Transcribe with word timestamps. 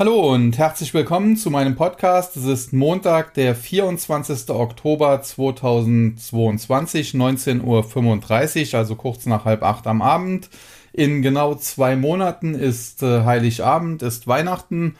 Hallo 0.00 0.32
und 0.32 0.56
herzlich 0.56 0.94
willkommen 0.94 1.36
zu 1.36 1.50
meinem 1.50 1.76
Podcast. 1.76 2.34
Es 2.34 2.46
ist 2.46 2.72
Montag, 2.72 3.34
der 3.34 3.54
24. 3.54 4.48
Oktober 4.48 5.20
2022, 5.20 7.10
19.35 7.10 8.72
Uhr, 8.72 8.78
also 8.78 8.94
kurz 8.94 9.26
nach 9.26 9.44
halb 9.44 9.62
acht 9.62 9.86
am 9.86 10.00
Abend. 10.00 10.48
In 10.94 11.20
genau 11.20 11.54
zwei 11.54 11.96
Monaten 11.96 12.54
ist 12.54 13.02
äh, 13.02 13.24
Heiligabend, 13.24 14.00
ist 14.00 14.26
Weihnachten. 14.26 14.96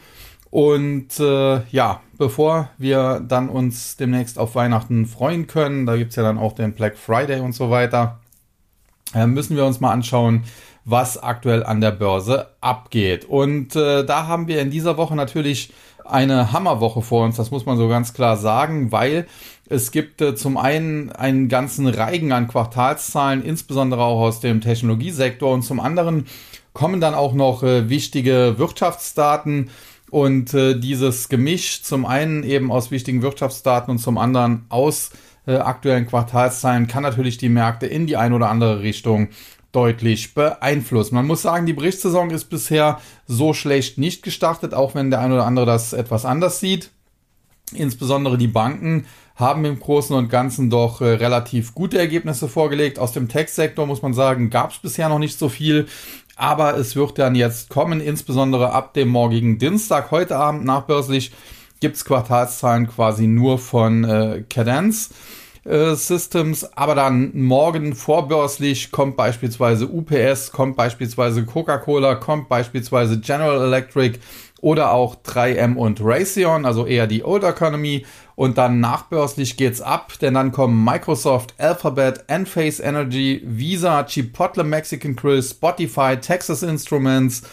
Und 0.51 1.19
äh, 1.19 1.61
ja, 1.71 2.01
bevor 2.19 2.69
wir 2.77 3.25
dann 3.27 3.49
uns 3.49 3.97
demnächst 3.97 4.37
auf 4.37 4.53
Weihnachten 4.53 5.07
freuen 5.07 5.47
können, 5.47 5.87
da 5.87 5.97
gibt 5.97 6.11
es 6.11 6.15
ja 6.15 6.21
dann 6.21 6.37
auch 6.37 6.53
den 6.53 6.73
Black 6.73 6.95
Friday 6.95 7.39
und 7.39 7.53
so 7.53 7.71
weiter, 7.71 8.20
müssen 9.13 9.55
wir 9.55 9.65
uns 9.65 9.79
mal 9.79 9.91
anschauen, 9.91 10.43
was 10.85 11.21
aktuell 11.21 11.63
an 11.63 11.81
der 11.81 11.91
Börse 11.91 12.47
abgeht. 12.61 13.25
Und 13.25 13.75
äh, 13.75 14.03
da 14.03 14.27
haben 14.27 14.47
wir 14.47 14.61
in 14.61 14.71
dieser 14.71 14.97
Woche 14.97 15.15
natürlich 15.15 15.71
eine 16.03 16.51
Hammerwoche 16.51 17.01
vor 17.01 17.23
uns, 17.25 17.37
das 17.37 17.51
muss 17.51 17.65
man 17.65 17.77
so 17.77 17.87
ganz 17.87 18.13
klar 18.13 18.35
sagen, 18.37 18.91
weil 18.91 19.27
es 19.69 19.91
gibt 19.91 20.21
äh, 20.21 20.35
zum 20.35 20.57
einen 20.57 21.11
einen 21.11 21.47
ganzen 21.47 21.87
Reigen 21.87 22.31
an 22.31 22.47
Quartalszahlen, 22.47 23.43
insbesondere 23.43 24.03
auch 24.03 24.19
aus 24.19 24.39
dem 24.39 24.61
Technologiesektor 24.61 25.53
und 25.53 25.61
zum 25.61 25.79
anderen 25.79 26.25
kommen 26.73 26.99
dann 26.99 27.13
auch 27.13 27.33
noch 27.33 27.63
äh, 27.63 27.89
wichtige 27.89 28.55
Wirtschaftsdaten 28.57 29.69
und 30.09 30.53
äh, 30.53 30.77
dieses 30.77 31.29
Gemisch 31.29 31.83
zum 31.83 32.05
einen 32.05 32.43
eben 32.43 32.71
aus 32.71 32.91
wichtigen 32.91 33.21
Wirtschaftsdaten 33.21 33.91
und 33.91 33.99
zum 33.99 34.17
anderen 34.17 34.65
aus 34.69 35.09
äh, 35.09 35.30
aktuellen 35.45 36.07
Quartalszahlen 36.07 36.87
kann 36.87 37.03
natürlich 37.03 37.37
die 37.37 37.49
Märkte 37.49 37.87
in 37.87 38.07
die 38.07 38.17
eine 38.17 38.35
oder 38.35 38.49
andere 38.49 38.81
Richtung 38.81 39.29
deutlich 39.71 40.33
beeinflusst. 40.33 41.13
Man 41.13 41.25
muss 41.25 41.41
sagen, 41.41 41.65
die 41.65 41.73
Berichtssaison 41.73 42.29
ist 42.29 42.45
bisher 42.45 42.99
so 43.25 43.53
schlecht 43.53 43.97
nicht 43.97 44.21
gestartet, 44.21 44.73
auch 44.73 44.95
wenn 44.95 45.09
der 45.09 45.21
ein 45.21 45.31
oder 45.31 45.45
andere 45.45 45.65
das 45.65 45.93
etwas 45.93 46.25
anders 46.25 46.59
sieht. 46.59 46.91
Insbesondere 47.73 48.37
die 48.37 48.49
Banken 48.49 49.05
haben 49.35 49.63
im 49.63 49.79
Großen 49.79 50.15
und 50.15 50.29
Ganzen 50.29 50.69
doch 50.69 50.99
äh, 50.99 51.05
relativ 51.05 51.73
gute 51.73 51.97
Ergebnisse 51.97 52.49
vorgelegt. 52.49 52.99
Aus 52.99 53.13
dem 53.13 53.29
Tech-Sektor 53.29 53.87
muss 53.87 54.01
man 54.01 54.13
sagen, 54.13 54.49
gab 54.49 54.71
es 54.71 54.79
bisher 54.79 55.07
noch 55.07 55.19
nicht 55.19 55.39
so 55.39 55.47
viel. 55.47 55.87
Aber 56.35 56.77
es 56.77 56.95
wird 56.95 57.17
dann 57.17 57.35
jetzt 57.35 57.69
kommen, 57.69 58.01
insbesondere 58.01 58.71
ab 58.73 58.93
dem 58.93 59.07
morgigen 59.07 59.57
Dienstag, 59.57 60.11
heute 60.11 60.37
Abend 60.37 60.65
nachbörslich, 60.65 61.31
gibt 61.81 61.97
es 61.97 62.05
Quartalszahlen 62.05 62.87
quasi 62.87 63.27
nur 63.27 63.59
von 63.59 64.05
äh, 64.05 64.43
Cadence. 64.49 65.09
Äh, 65.63 65.93
Systems, 65.93 66.63
aber 66.75 66.95
dann 66.95 67.39
morgen 67.39 67.93
vorbörslich 67.93 68.89
kommt 68.89 69.15
beispielsweise 69.15 69.87
UPS, 69.87 70.51
kommt 70.51 70.75
beispielsweise 70.75 71.45
Coca-Cola, 71.45 72.15
kommt 72.15 72.49
beispielsweise 72.49 73.19
General 73.19 73.61
Electric 73.61 74.17
oder 74.61 74.91
auch 74.91 75.17
3M 75.23 75.75
und 75.75 75.99
Raytheon, 76.01 76.65
also 76.65 76.87
eher 76.87 77.05
die 77.05 77.23
Old 77.23 77.43
Economy. 77.43 78.07
Und 78.35 78.57
dann 78.57 78.79
nachbörslich 78.79 79.55
geht's 79.55 79.81
ab, 79.81 80.13
denn 80.19 80.33
dann 80.33 80.51
kommen 80.51 80.83
Microsoft, 80.83 81.53
Alphabet, 81.59 82.23
Enphase 82.25 82.81
Energy, 82.81 83.43
Visa, 83.45 84.03
Chipotle 84.05 84.63
Mexican 84.63 85.15
Grill, 85.15 85.43
Spotify, 85.43 86.17
Texas 86.19 86.63
Instruments 86.63 87.43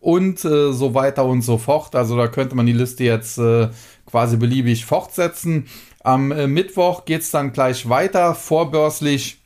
und 0.00 0.44
äh, 0.44 0.72
so 0.72 0.94
weiter 0.94 1.24
und 1.24 1.42
so 1.42 1.58
fort. 1.58 1.94
Also 1.94 2.16
da 2.16 2.28
könnte 2.28 2.54
man 2.54 2.66
die 2.66 2.72
Liste 2.72 3.04
jetzt 3.04 3.38
äh, 3.38 3.68
quasi 4.06 4.36
beliebig 4.36 4.84
fortsetzen. 4.84 5.66
Am 6.02 6.32
äh, 6.32 6.46
Mittwoch 6.46 7.04
geht's 7.04 7.30
dann 7.30 7.52
gleich 7.52 7.88
weiter, 7.88 8.34
vorbörslich. 8.34 9.38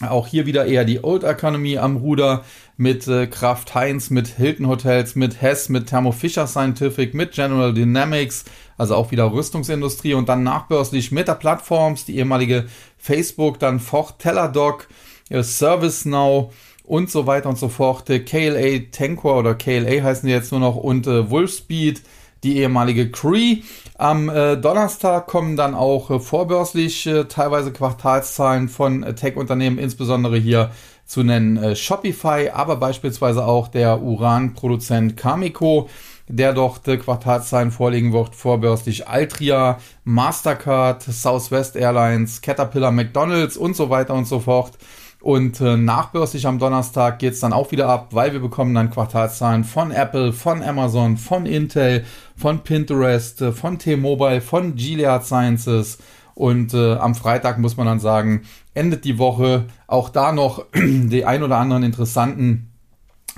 Auch 0.00 0.26
hier 0.26 0.44
wieder 0.44 0.66
eher 0.66 0.84
die 0.84 1.04
Old 1.04 1.22
Economy 1.22 1.78
am 1.78 1.96
Ruder 1.96 2.44
mit 2.76 3.06
äh, 3.06 3.28
Kraft 3.28 3.74
Heinz, 3.76 4.10
mit 4.10 4.26
Hilton 4.26 4.66
Hotels, 4.66 5.14
mit 5.14 5.40
Hess, 5.40 5.68
mit 5.68 5.86
Thermo 5.86 6.10
Fisher 6.10 6.48
Scientific, 6.48 7.14
mit 7.14 7.32
General 7.32 7.72
Dynamics, 7.72 8.44
also 8.76 8.96
auch 8.96 9.12
wieder 9.12 9.32
Rüstungsindustrie 9.32 10.14
und 10.14 10.28
dann 10.28 10.42
nachbörslich 10.42 11.12
Meta 11.12 11.34
Platforms, 11.34 12.04
die 12.04 12.16
ehemalige 12.16 12.66
Facebook, 12.98 13.60
dann 13.60 13.78
Ford 13.78 14.18
Teladoc, 14.18 14.88
äh, 15.30 15.44
ServiceNow 15.44 16.52
und 16.84 17.10
so 17.10 17.26
weiter 17.26 17.48
und 17.48 17.58
so 17.58 17.68
fort, 17.68 18.08
äh, 18.10 18.20
KLA 18.20 18.90
Tankor 18.92 19.38
oder 19.38 19.54
KLA 19.54 20.02
heißen 20.02 20.26
die 20.26 20.32
jetzt 20.32 20.52
nur 20.52 20.60
noch 20.60 20.76
und 20.76 21.06
äh, 21.06 21.30
Wolfspeed, 21.30 22.02
die 22.44 22.58
ehemalige 22.58 23.10
Cree. 23.10 23.62
Am 23.96 24.28
äh, 24.28 24.56
Donnerstag 24.56 25.26
kommen 25.26 25.56
dann 25.56 25.74
auch 25.74 26.10
äh, 26.10 26.20
vorbörslich 26.20 27.06
äh, 27.06 27.24
teilweise 27.24 27.72
Quartalszahlen 27.72 28.68
von 28.68 29.02
äh, 29.02 29.14
Tech-Unternehmen, 29.14 29.78
insbesondere 29.78 30.36
hier 30.36 30.70
zu 31.06 31.22
nennen 31.22 31.76
Shopify, 31.76 32.48
aber 32.54 32.76
beispielsweise 32.76 33.44
auch 33.44 33.68
der 33.68 34.00
Uran-Produzent 34.00 35.18
Cameco, 35.18 35.90
der 36.28 36.54
dort 36.54 36.84
Quartalszahlen 36.84 37.72
vorlegen 37.72 38.14
wird, 38.14 38.34
vorbörslich 38.34 39.06
Altria, 39.06 39.80
Mastercard, 40.04 41.02
Southwest 41.02 41.76
Airlines, 41.76 42.40
Caterpillar, 42.40 42.90
McDonalds 42.90 43.58
und 43.58 43.76
so 43.76 43.90
weiter 43.90 44.14
und 44.14 44.26
so 44.26 44.40
fort. 44.40 44.78
Und 45.24 45.58
äh, 45.62 45.78
nachbörslich 45.78 46.46
am 46.46 46.58
Donnerstag 46.58 47.18
geht's 47.18 47.40
dann 47.40 47.54
auch 47.54 47.72
wieder 47.72 47.88
ab, 47.88 48.08
weil 48.10 48.34
wir 48.34 48.40
bekommen 48.40 48.74
dann 48.74 48.90
Quartalszahlen 48.90 49.64
von 49.64 49.90
Apple, 49.90 50.34
von 50.34 50.62
Amazon, 50.62 51.16
von 51.16 51.46
Intel, 51.46 52.04
von 52.36 52.58
Pinterest, 52.58 53.40
äh, 53.40 53.52
von 53.52 53.78
T-Mobile, 53.78 54.42
von 54.42 54.74
Gilead 54.74 55.24
Sciences. 55.24 55.96
Und 56.34 56.74
äh, 56.74 56.96
am 56.96 57.14
Freitag 57.14 57.58
muss 57.58 57.78
man 57.78 57.86
dann 57.86 58.00
sagen, 58.00 58.42
endet 58.74 59.06
die 59.06 59.16
Woche 59.16 59.64
auch 59.86 60.10
da 60.10 60.30
noch 60.30 60.66
die 60.74 61.24
ein 61.24 61.42
oder 61.42 61.56
anderen 61.56 61.84
interessanten 61.84 62.73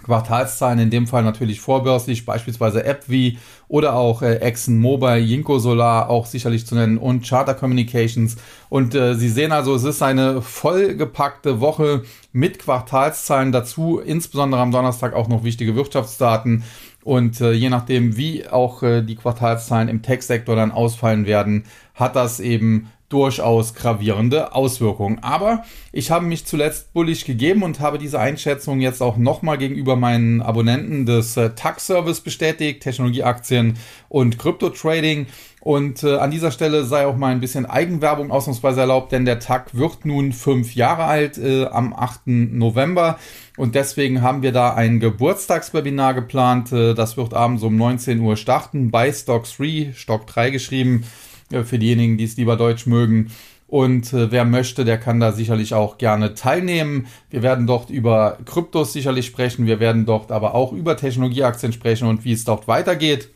Quartalszahlen, 0.06 0.78
in 0.78 0.90
dem 0.90 1.06
Fall 1.06 1.22
natürlich 1.22 1.60
vorbörslich, 1.60 2.24
beispielsweise 2.24 2.86
AppV 2.86 3.36
oder 3.68 3.94
auch 3.94 4.22
äh, 4.22 4.36
ExxonMobil, 4.36 5.16
Jinko 5.16 5.58
Solar 5.58 6.08
auch 6.08 6.26
sicherlich 6.26 6.66
zu 6.66 6.76
nennen 6.76 6.96
und 6.96 7.28
Charter 7.28 7.54
Communications. 7.54 8.36
Und 8.68 8.94
äh, 8.94 9.14
Sie 9.14 9.28
sehen 9.28 9.52
also, 9.52 9.74
es 9.74 9.84
ist 9.84 10.02
eine 10.02 10.40
vollgepackte 10.40 11.60
Woche 11.60 12.04
mit 12.32 12.60
Quartalszahlen 12.60 13.52
dazu, 13.52 13.98
insbesondere 13.98 14.62
am 14.62 14.70
Donnerstag 14.70 15.14
auch 15.14 15.28
noch 15.28 15.44
wichtige 15.44 15.74
Wirtschaftsdaten. 15.74 16.62
Und 17.02 17.40
äh, 17.40 17.52
je 17.52 17.68
nachdem, 17.68 18.16
wie 18.16 18.48
auch 18.48 18.82
äh, 18.82 19.02
die 19.02 19.16
Quartalszahlen 19.16 19.88
im 19.88 20.02
Tech-Sektor 20.02 20.56
dann 20.56 20.72
ausfallen 20.72 21.26
werden, 21.26 21.64
hat 21.94 22.16
das 22.16 22.40
eben 22.40 22.90
durchaus 23.08 23.74
gravierende 23.74 24.54
Auswirkungen. 24.54 25.18
Aber 25.22 25.64
ich 25.92 26.10
habe 26.10 26.26
mich 26.26 26.44
zuletzt 26.44 26.92
bullig 26.92 27.24
gegeben 27.24 27.62
und 27.62 27.80
habe 27.80 27.98
diese 27.98 28.18
Einschätzung 28.18 28.80
jetzt 28.80 29.00
auch 29.00 29.16
nochmal 29.16 29.58
gegenüber 29.58 29.94
meinen 29.96 30.42
Abonnenten 30.42 31.06
des 31.06 31.36
äh, 31.36 31.50
TAG-Service 31.50 32.20
bestätigt, 32.20 32.82
Technologieaktien 32.82 33.78
und 34.08 34.38
Krypto-Trading. 34.38 35.26
Und 35.60 36.04
äh, 36.04 36.16
an 36.16 36.30
dieser 36.30 36.52
Stelle 36.52 36.84
sei 36.84 37.06
auch 37.06 37.16
mal 37.16 37.32
ein 37.32 37.40
bisschen 37.40 37.66
Eigenwerbung 37.66 38.30
ausnahmsweise 38.30 38.80
erlaubt, 38.80 39.10
denn 39.10 39.24
der 39.24 39.40
TAG 39.40 39.66
wird 39.72 40.04
nun 40.04 40.32
fünf 40.32 40.74
Jahre 40.74 41.04
alt 41.04 41.38
äh, 41.38 41.66
am 41.66 41.92
8. 41.92 42.22
November. 42.26 43.18
Und 43.56 43.74
deswegen 43.74 44.22
haben 44.22 44.42
wir 44.42 44.52
da 44.52 44.74
ein 44.74 45.00
Geburtstagswebinar 45.00 46.14
geplant. 46.14 46.72
Äh, 46.72 46.94
das 46.94 47.16
wird 47.16 47.34
abends 47.34 47.62
um 47.62 47.76
19 47.76 48.20
Uhr 48.20 48.36
starten 48.36 48.90
bei 48.90 49.12
Stock 49.12 49.44
3, 49.44 49.92
Stock 49.94 50.26
3 50.26 50.50
geschrieben 50.50 51.04
für 51.50 51.78
diejenigen, 51.78 52.16
die 52.16 52.24
es 52.24 52.36
lieber 52.36 52.56
Deutsch 52.56 52.86
mögen. 52.86 53.30
Und 53.68 54.12
äh, 54.12 54.30
wer 54.30 54.44
möchte, 54.44 54.84
der 54.84 54.98
kann 54.98 55.18
da 55.18 55.32
sicherlich 55.32 55.74
auch 55.74 55.98
gerne 55.98 56.34
teilnehmen. 56.34 57.06
Wir 57.30 57.42
werden 57.42 57.66
dort 57.66 57.90
über 57.90 58.38
Kryptos 58.44 58.92
sicherlich 58.92 59.26
sprechen. 59.26 59.66
Wir 59.66 59.80
werden 59.80 60.06
dort 60.06 60.30
aber 60.30 60.54
auch 60.54 60.72
über 60.72 60.96
Technologieaktien 60.96 61.72
sprechen 61.72 62.06
und 62.06 62.24
wie 62.24 62.32
es 62.32 62.44
dort 62.44 62.68
weitergeht. 62.68 63.30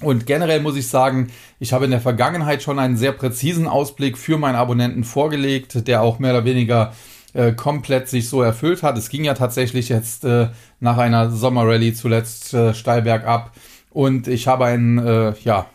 Und 0.00 0.26
generell 0.26 0.60
muss 0.60 0.76
ich 0.76 0.88
sagen, 0.88 1.30
ich 1.60 1.72
habe 1.72 1.84
in 1.84 1.90
der 1.90 2.00
Vergangenheit 2.00 2.62
schon 2.62 2.78
einen 2.78 2.96
sehr 2.96 3.12
präzisen 3.12 3.68
Ausblick 3.68 4.18
für 4.18 4.38
meine 4.38 4.58
Abonnenten 4.58 5.04
vorgelegt, 5.04 5.86
der 5.86 6.02
auch 6.02 6.18
mehr 6.18 6.32
oder 6.32 6.44
weniger 6.44 6.94
äh, 7.32 7.52
komplett 7.52 8.08
sich 8.08 8.28
so 8.28 8.42
erfüllt 8.42 8.82
hat. 8.82 8.98
Es 8.98 9.08
ging 9.08 9.24
ja 9.24 9.34
tatsächlich 9.34 9.88
jetzt 9.88 10.24
äh, 10.24 10.48
nach 10.80 10.98
einer 10.98 11.30
Sommerrallye 11.30 11.92
zuletzt 11.92 12.54
äh, 12.54 12.74
steil 12.74 13.02
bergab. 13.02 13.52
Und 13.94 14.26
ich 14.26 14.48
habe 14.48 14.64
einen 14.64 14.98
äh, 14.98 15.34
ja, 15.44 15.66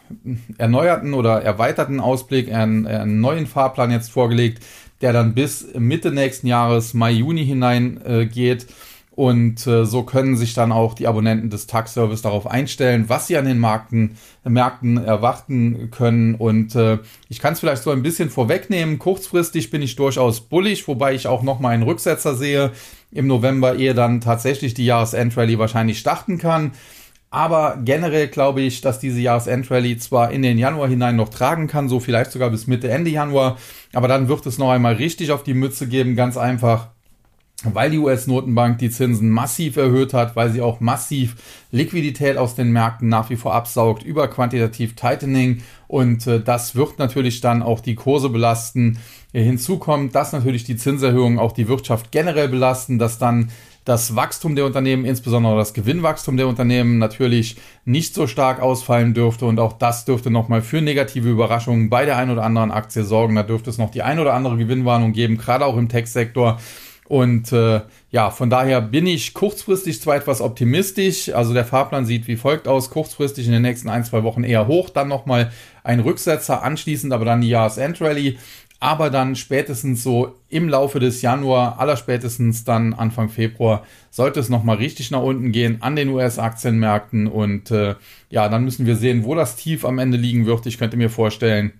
erneuerten 0.57 1.13
oder 1.13 1.41
erweiterten 1.41 2.01
Ausblick, 2.01 2.53
einen, 2.53 2.85
einen 2.85 3.21
neuen 3.21 3.47
Fahrplan 3.47 3.91
jetzt 3.91 4.11
vorgelegt, 4.11 4.61
der 4.99 5.13
dann 5.13 5.33
bis 5.33 5.67
Mitte 5.73 6.11
nächsten 6.11 6.45
Jahres, 6.45 6.93
Mai, 6.93 7.11
Juni 7.11 7.45
hinein 7.45 8.01
äh, 8.05 8.25
geht. 8.25 8.67
Und 9.11 9.65
äh, 9.67 9.85
so 9.85 10.03
können 10.03 10.35
sich 10.35 10.53
dann 10.53 10.73
auch 10.73 10.95
die 10.95 11.07
Abonnenten 11.07 11.49
des 11.49 11.67
Tax-Service 11.67 12.21
darauf 12.21 12.45
einstellen, 12.45 13.05
was 13.07 13.27
sie 13.27 13.37
an 13.37 13.45
den 13.45 13.57
Markten, 13.57 14.17
Märkten 14.43 14.97
erwarten 14.97 15.89
können. 15.89 16.35
Und 16.35 16.75
äh, 16.75 16.99
ich 17.29 17.39
kann 17.39 17.53
es 17.53 17.61
vielleicht 17.61 17.83
so 17.83 17.91
ein 17.91 18.03
bisschen 18.03 18.29
vorwegnehmen. 18.29 18.99
Kurzfristig 18.99 19.69
bin 19.69 19.81
ich 19.81 19.95
durchaus 19.95 20.41
bullig, 20.41 20.85
wobei 20.89 21.15
ich 21.15 21.27
auch 21.27 21.41
noch 21.41 21.61
mal 21.61 21.69
einen 21.69 21.83
Rücksetzer 21.83 22.35
sehe 22.35 22.71
im 23.11 23.27
November, 23.27 23.75
ehe 23.75 23.93
dann 23.93 24.19
tatsächlich 24.19 24.73
die 24.73 24.85
Jahresendrallye 24.85 25.57
wahrscheinlich 25.57 25.99
starten 25.99 26.37
kann. 26.37 26.71
Aber 27.31 27.77
generell 27.83 28.27
glaube 28.27 28.61
ich, 28.61 28.81
dass 28.81 28.99
diese 28.99 29.21
Jahresendrallye 29.21 29.97
zwar 29.97 30.31
in 30.31 30.41
den 30.41 30.57
Januar 30.57 30.87
hinein 30.87 31.15
noch 31.15 31.29
tragen 31.29 31.67
kann, 31.67 31.87
so 31.87 31.99
vielleicht 31.99 32.31
sogar 32.31 32.49
bis 32.49 32.65
Mitte, 32.65 32.89
Ende 32.89 33.11
Januar, 33.11 33.57
aber 33.93 34.07
dann 34.07 34.27
wird 34.27 34.45
es 34.47 34.57
noch 34.57 34.71
einmal 34.71 34.95
richtig 34.95 35.31
auf 35.31 35.43
die 35.43 35.53
Mütze 35.53 35.87
geben, 35.87 36.15
ganz 36.15 36.37
einfach, 36.37 36.87
weil 37.63 37.91
die 37.91 37.99
US-Notenbank 37.99 38.79
die 38.79 38.89
Zinsen 38.89 39.29
massiv 39.29 39.77
erhöht 39.77 40.13
hat, 40.13 40.35
weil 40.35 40.49
sie 40.51 40.61
auch 40.61 40.79
massiv 40.79 41.35
Liquidität 41.71 42.37
aus 42.37 42.55
den 42.55 42.71
Märkten 42.71 43.09
nach 43.09 43.29
wie 43.29 43.35
vor 43.35 43.53
absaugt 43.53 44.01
über 44.01 44.27
quantitativ 44.27 44.95
Tightening 44.95 45.61
und 45.87 46.25
äh, 46.25 46.39
das 46.39 46.75
wird 46.75 46.97
natürlich 46.97 47.41
dann 47.41 47.61
auch 47.61 47.79
die 47.79 47.95
Kurse 47.95 48.29
belasten. 48.29 48.97
Hinzu 49.33 49.77
kommt, 49.77 50.15
dass 50.15 50.33
natürlich 50.33 50.63
die 50.63 50.77
Zinserhöhungen 50.77 51.37
auch 51.37 51.51
die 51.51 51.67
Wirtschaft 51.67 52.11
generell 52.11 52.47
belasten, 52.47 52.97
dass 52.97 53.19
dann 53.19 53.51
das 53.89 54.15
Wachstum 54.15 54.55
der 54.55 54.65
Unternehmen, 54.65 55.03
insbesondere 55.03 55.57
das 55.57 55.73
Gewinnwachstum 55.73 56.37
der 56.37 56.47
Unternehmen, 56.47 56.99
natürlich 56.99 57.55
nicht 57.85 58.13
so 58.13 58.27
stark 58.27 58.61
ausfallen 58.61 59.15
dürfte. 59.15 59.45
Und 59.45 59.59
auch 59.59 59.73
das 59.73 60.05
dürfte 60.05 60.29
nochmal 60.29 60.61
für 60.61 60.79
negative 60.79 61.27
Überraschungen 61.27 61.89
bei 61.89 62.05
der 62.05 62.17
ein 62.17 62.29
oder 62.29 62.43
anderen 62.43 62.69
Aktie 62.69 63.03
sorgen. 63.03 63.33
Da 63.33 63.41
dürfte 63.41 63.71
es 63.71 63.79
noch 63.79 63.89
die 63.89 64.03
ein 64.03 64.19
oder 64.19 64.35
andere 64.35 64.57
Gewinnwarnung 64.57 65.11
geben, 65.11 65.37
gerade 65.37 65.65
auch 65.65 65.75
im 65.75 65.89
Tech-Sektor. 65.89 66.59
Und 67.05 67.51
äh, 67.51 67.81
ja, 68.11 68.29
von 68.29 68.51
daher 68.51 68.81
bin 68.81 69.07
ich 69.07 69.33
kurzfristig 69.33 69.99
zwar 69.99 70.17
etwas 70.17 70.39
optimistisch. 70.39 71.33
Also 71.33 71.55
der 71.55 71.65
Fahrplan 71.65 72.05
sieht 72.05 72.27
wie 72.27 72.35
folgt 72.35 72.67
aus. 72.67 72.91
Kurzfristig 72.91 73.47
in 73.47 73.53
den 73.53 73.63
nächsten 73.63 73.89
ein, 73.89 74.03
zwei 74.03 74.21
Wochen 74.21 74.43
eher 74.43 74.67
hoch, 74.67 74.91
dann 74.91 75.07
nochmal 75.07 75.51
ein 75.83 75.99
Rücksetzer, 75.99 76.61
anschließend 76.61 77.11
aber 77.11 77.25
dann 77.25 77.41
die 77.41 77.49
Jahresendrally 77.49 78.37
aber 78.79 79.09
dann 79.09 79.35
spätestens 79.35 80.03
so 80.03 80.35
im 80.47 80.69
Laufe 80.69 80.99
des 80.99 81.21
Januar, 81.21 81.79
allerspätestens 81.79 82.63
dann 82.63 82.93
Anfang 82.93 83.29
Februar, 83.29 83.85
sollte 84.09 84.39
es 84.39 84.49
nochmal 84.49 84.77
richtig 84.77 85.11
nach 85.11 85.21
unten 85.21 85.51
gehen 85.51 85.81
an 85.81 85.95
den 85.95 86.09
US-Aktienmärkten 86.09 87.27
und 87.27 87.71
äh, 87.71 87.95
ja, 88.29 88.47
dann 88.47 88.63
müssen 88.63 88.85
wir 88.85 88.95
sehen, 88.95 89.25
wo 89.25 89.35
das 89.35 89.57
Tief 89.57 89.83
am 89.83 89.99
Ende 89.99 90.17
liegen 90.17 90.45
wird. 90.45 90.65
Ich 90.65 90.77
könnte 90.77 90.97
mir 90.97 91.09
vorstellen, 91.09 91.73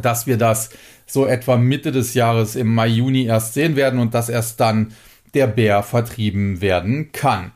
dass 0.00 0.26
wir 0.26 0.38
das 0.38 0.70
so 1.06 1.26
etwa 1.26 1.56
Mitte 1.56 1.92
des 1.92 2.14
Jahres 2.14 2.56
im 2.56 2.74
Mai, 2.74 2.86
Juni 2.86 3.26
erst 3.26 3.52
sehen 3.52 3.76
werden 3.76 4.00
und 4.00 4.14
dass 4.14 4.30
erst 4.30 4.60
dann 4.60 4.92
der 5.34 5.46
Bär 5.46 5.82
vertrieben 5.82 6.60
werden 6.60 7.12
kann. 7.12 7.52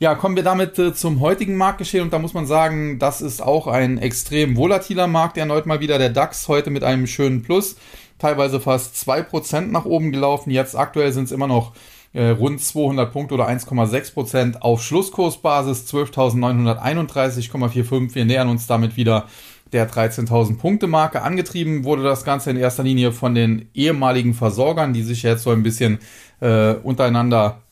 Ja, 0.00 0.14
kommen 0.14 0.36
wir 0.36 0.44
damit 0.44 0.78
äh, 0.78 0.94
zum 0.94 1.20
heutigen 1.20 1.56
Marktgeschehen 1.56 2.04
und 2.04 2.12
da 2.12 2.18
muss 2.18 2.34
man 2.34 2.46
sagen, 2.46 2.98
das 2.98 3.20
ist 3.20 3.42
auch 3.42 3.66
ein 3.66 3.98
extrem 3.98 4.56
volatiler 4.56 5.08
Markt. 5.08 5.36
Erneut 5.36 5.66
mal 5.66 5.80
wieder 5.80 5.98
der 5.98 6.10
DAX 6.10 6.48
heute 6.48 6.70
mit 6.70 6.84
einem 6.84 7.08
schönen 7.08 7.42
Plus, 7.42 7.76
teilweise 8.18 8.60
fast 8.60 8.94
2% 8.96 9.72
nach 9.72 9.84
oben 9.84 10.12
gelaufen. 10.12 10.50
Jetzt 10.50 10.76
aktuell 10.76 11.12
sind 11.12 11.24
es 11.24 11.32
immer 11.32 11.48
noch 11.48 11.72
äh, 12.12 12.28
rund 12.28 12.60
200 12.60 13.12
Punkte 13.12 13.34
oder 13.34 13.48
1,6% 13.48 14.60
auf 14.60 14.82
Schlusskursbasis 14.82 15.92
12.931,45. 15.92 18.14
Wir 18.14 18.24
nähern 18.24 18.48
uns 18.48 18.66
damit 18.66 18.96
wieder 18.96 19.26
der 19.72 19.90
13.000 19.90 20.58
Punkte 20.58 20.86
Marke. 20.86 21.22
Angetrieben 21.22 21.84
wurde 21.84 22.02
das 22.02 22.24
Ganze 22.24 22.50
in 22.50 22.56
erster 22.56 22.82
Linie 22.82 23.12
von 23.12 23.34
den 23.34 23.68
ehemaligen 23.74 24.34
Versorgern, 24.34 24.92
die 24.92 25.02
sich 25.02 25.22
jetzt 25.22 25.42
so 25.42 25.50
ein 25.50 25.62
bisschen 25.62 25.98
äh, 26.40 26.74
untereinander 26.74 27.62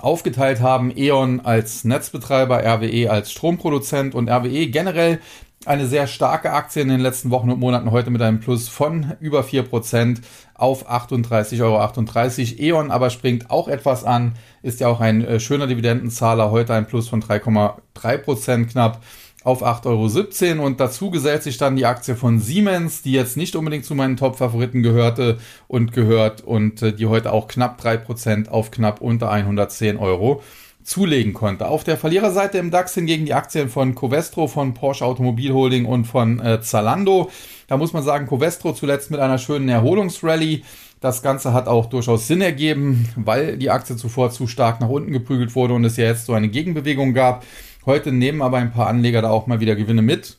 aufgeteilt 0.00 0.60
haben. 0.60 0.92
E.ON 0.96 1.40
als 1.40 1.84
Netzbetreiber, 1.84 2.64
RWE 2.64 3.10
als 3.10 3.32
Stromproduzent 3.32 4.14
und 4.14 4.28
RWE 4.28 4.66
generell 4.68 5.20
eine 5.66 5.86
sehr 5.86 6.06
starke 6.06 6.52
Aktie 6.52 6.82
in 6.82 6.88
den 6.88 7.00
letzten 7.00 7.30
Wochen 7.30 7.50
und 7.50 7.58
Monaten 7.58 7.90
heute 7.90 8.10
mit 8.10 8.20
einem 8.20 8.40
Plus 8.40 8.68
von 8.68 9.14
über 9.20 9.40
4% 9.40 10.18
auf 10.54 10.90
38,38 10.90 11.62
Euro. 11.62 12.80
E.ON 12.80 12.90
aber 12.90 13.10
springt 13.10 13.50
auch 13.50 13.68
etwas 13.68 14.04
an, 14.04 14.34
ist 14.62 14.80
ja 14.80 14.88
auch 14.88 15.00
ein 15.00 15.24
äh, 15.24 15.40
schöner 15.40 15.66
Dividendenzahler, 15.66 16.50
heute 16.50 16.74
ein 16.74 16.86
Plus 16.86 17.08
von 17.08 17.22
3,3% 17.22 18.66
knapp 18.66 19.02
auf 19.44 19.62
8,17 19.62 20.52
Euro 20.52 20.66
und 20.66 20.80
dazu 20.80 21.10
gesellt 21.10 21.42
sich 21.42 21.58
dann 21.58 21.76
die 21.76 21.86
Aktie 21.86 22.16
von 22.16 22.40
Siemens, 22.40 23.02
die 23.02 23.12
jetzt 23.12 23.36
nicht 23.36 23.54
unbedingt 23.54 23.84
zu 23.84 23.94
meinen 23.94 24.16
Top-Favoriten 24.16 24.82
gehörte 24.82 25.38
und 25.68 25.92
gehört 25.92 26.40
und 26.40 26.82
äh, 26.82 26.92
die 26.92 27.06
heute 27.06 27.30
auch 27.32 27.46
knapp 27.46 27.80
3% 27.80 28.48
auf 28.48 28.70
knapp 28.70 29.00
unter 29.00 29.30
110 29.30 29.98
Euro 29.98 30.42
zulegen 30.82 31.32
konnte. 31.32 31.68
Auf 31.68 31.84
der 31.84 31.96
Verliererseite 31.96 32.58
im 32.58 32.70
DAX 32.70 32.94
hingegen 32.94 33.24
die 33.24 33.34
Aktien 33.34 33.68
von 33.68 33.94
Covestro, 33.94 34.48
von 34.48 34.74
Porsche 34.74 35.04
Automobil 35.04 35.52
Holding 35.52 35.86
und 35.86 36.04
von 36.04 36.40
äh, 36.40 36.60
Zalando. 36.60 37.30
Da 37.68 37.76
muss 37.76 37.92
man 37.92 38.02
sagen, 38.02 38.26
Covestro 38.26 38.72
zuletzt 38.72 39.10
mit 39.10 39.20
einer 39.20 39.38
schönen 39.38 39.68
Erholungsrallye. 39.68 40.62
Das 41.00 41.22
Ganze 41.22 41.52
hat 41.52 41.68
auch 41.68 41.86
durchaus 41.86 42.26
Sinn 42.26 42.40
ergeben, 42.40 43.08
weil 43.16 43.58
die 43.58 43.70
Aktie 43.70 43.96
zuvor 43.96 44.30
zu 44.30 44.46
stark 44.46 44.80
nach 44.80 44.88
unten 44.88 45.12
geprügelt 45.12 45.54
wurde 45.54 45.74
und 45.74 45.84
es 45.84 45.96
ja 45.96 46.06
jetzt 46.06 46.26
so 46.26 46.32
eine 46.32 46.48
Gegenbewegung 46.48 47.12
gab. 47.12 47.44
Heute 47.86 48.12
nehmen 48.12 48.42
aber 48.42 48.58
ein 48.58 48.72
paar 48.72 48.86
Anleger 48.86 49.22
da 49.22 49.30
auch 49.30 49.46
mal 49.46 49.60
wieder 49.60 49.76
Gewinne 49.76 50.02
mit. 50.02 50.38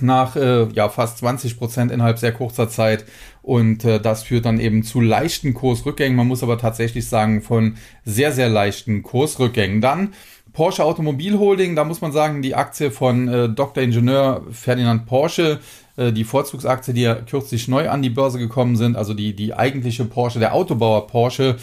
Nach 0.00 0.36
äh, 0.36 0.66
ja, 0.72 0.88
fast 0.88 1.18
20 1.18 1.56
Prozent 1.58 1.90
innerhalb 1.90 2.18
sehr 2.18 2.32
kurzer 2.32 2.68
Zeit. 2.68 3.04
Und 3.42 3.84
äh, 3.84 4.00
das 4.00 4.24
führt 4.24 4.44
dann 4.44 4.60
eben 4.60 4.82
zu 4.82 5.00
leichten 5.00 5.54
Kursrückgängen. 5.54 6.16
Man 6.16 6.26
muss 6.26 6.42
aber 6.42 6.58
tatsächlich 6.58 7.08
sagen, 7.08 7.40
von 7.40 7.76
sehr, 8.04 8.32
sehr 8.32 8.48
leichten 8.48 9.02
Kursrückgängen. 9.02 9.80
Dann 9.80 10.12
Porsche 10.56 10.84
Automobil 10.84 11.38
Holding, 11.38 11.76
da 11.76 11.84
muss 11.84 12.00
man 12.00 12.12
sagen, 12.12 12.40
die 12.40 12.54
Aktie 12.54 12.90
von 12.90 13.28
äh, 13.28 13.48
Dr. 13.50 13.82
Ingenieur 13.82 14.42
Ferdinand 14.50 15.04
Porsche, 15.04 15.60
äh, 15.96 16.12
die 16.12 16.24
Vorzugsaktie, 16.24 16.94
die 16.94 17.02
ja 17.02 17.14
kürzlich 17.14 17.68
neu 17.68 17.90
an 17.90 18.00
die 18.00 18.08
Börse 18.08 18.38
gekommen 18.38 18.76
sind, 18.76 18.96
also 18.96 19.12
die, 19.12 19.36
die 19.36 19.52
eigentliche 19.52 20.06
Porsche, 20.06 20.38
der 20.38 20.54
Autobauer 20.54 21.08
Porsche, 21.08 21.56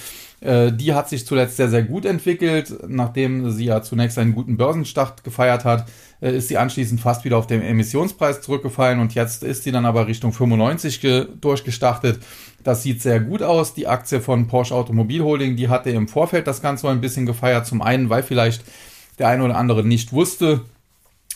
die 0.44 0.94
hat 0.94 1.08
sich 1.08 1.26
zuletzt 1.26 1.58
sehr, 1.58 1.70
sehr 1.70 1.84
gut 1.84 2.06
entwickelt. 2.06 2.74
Nachdem 2.88 3.50
sie 3.52 3.66
ja 3.66 3.82
zunächst 3.82 4.18
einen 4.18 4.36
guten 4.36 4.58
Börsenstart 4.58 5.24
gefeiert 5.24 5.64
hat, 5.64 5.86
äh, 6.24 6.38
ist 6.38 6.48
sie 6.48 6.58
anschließend 6.58 7.02
fast 7.02 7.26
wieder 7.26 7.38
auf 7.38 7.48
den 7.48 7.62
Emissionspreis 7.62 8.42
zurückgefallen 8.42 9.00
und 9.00 9.14
jetzt 9.14 9.44
ist 9.44 9.64
sie 9.64 9.72
dann 9.72 9.86
aber 9.86 10.08
Richtung 10.08 10.32
95 10.32 11.02
durchgestartet. 11.42 12.20
Das 12.64 12.82
sieht 12.82 13.02
sehr 13.02 13.20
gut 13.20 13.44
aus. 13.44 13.74
Die 13.74 13.88
Aktie 13.88 14.22
von 14.22 14.48
Porsche 14.48 14.74
Automobil 14.74 15.22
Holding, 15.22 15.58
die 15.58 15.68
hatte 15.68 15.90
im 15.90 16.08
Vorfeld 16.08 16.48
das 16.48 16.62
Ganze 16.62 16.90
ein 16.90 17.02
bisschen 17.02 17.26
gefeiert. 17.26 17.68
Zum 17.68 17.82
einen, 17.82 18.10
weil 18.10 18.24
vielleicht 18.24 18.64
der 19.20 19.28
eine 19.28 19.44
oder 19.44 19.58
andere 19.58 19.84
nicht 19.84 20.14
wusste, 20.14 20.62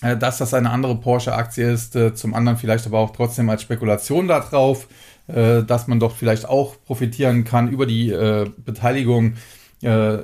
äh, 0.02 0.16
dass 0.16 0.38
das 0.38 0.54
eine 0.54 0.70
andere 0.70 0.96
Porsche-Aktie 0.96 1.70
ist. 1.70 1.98
Zum 2.16 2.34
anderen 2.34 2.58
vielleicht 2.58 2.88
aber 2.88 3.00
auch 3.00 3.12
trotzdem 3.12 3.50
als 3.50 3.64
Spekulation 3.64 4.28
darauf 4.30 4.88
äh, 5.28 5.64
dass 5.64 5.88
man 5.88 6.00
doch 6.00 6.16
vielleicht 6.16 6.48
auch 6.48 6.76
profitieren 6.86 7.44
kann 7.44 7.70
über 7.70 7.86
die 7.86 8.12
äh, 8.12 8.50
Beteiligung. 8.58 9.34
Äh, 9.82 10.20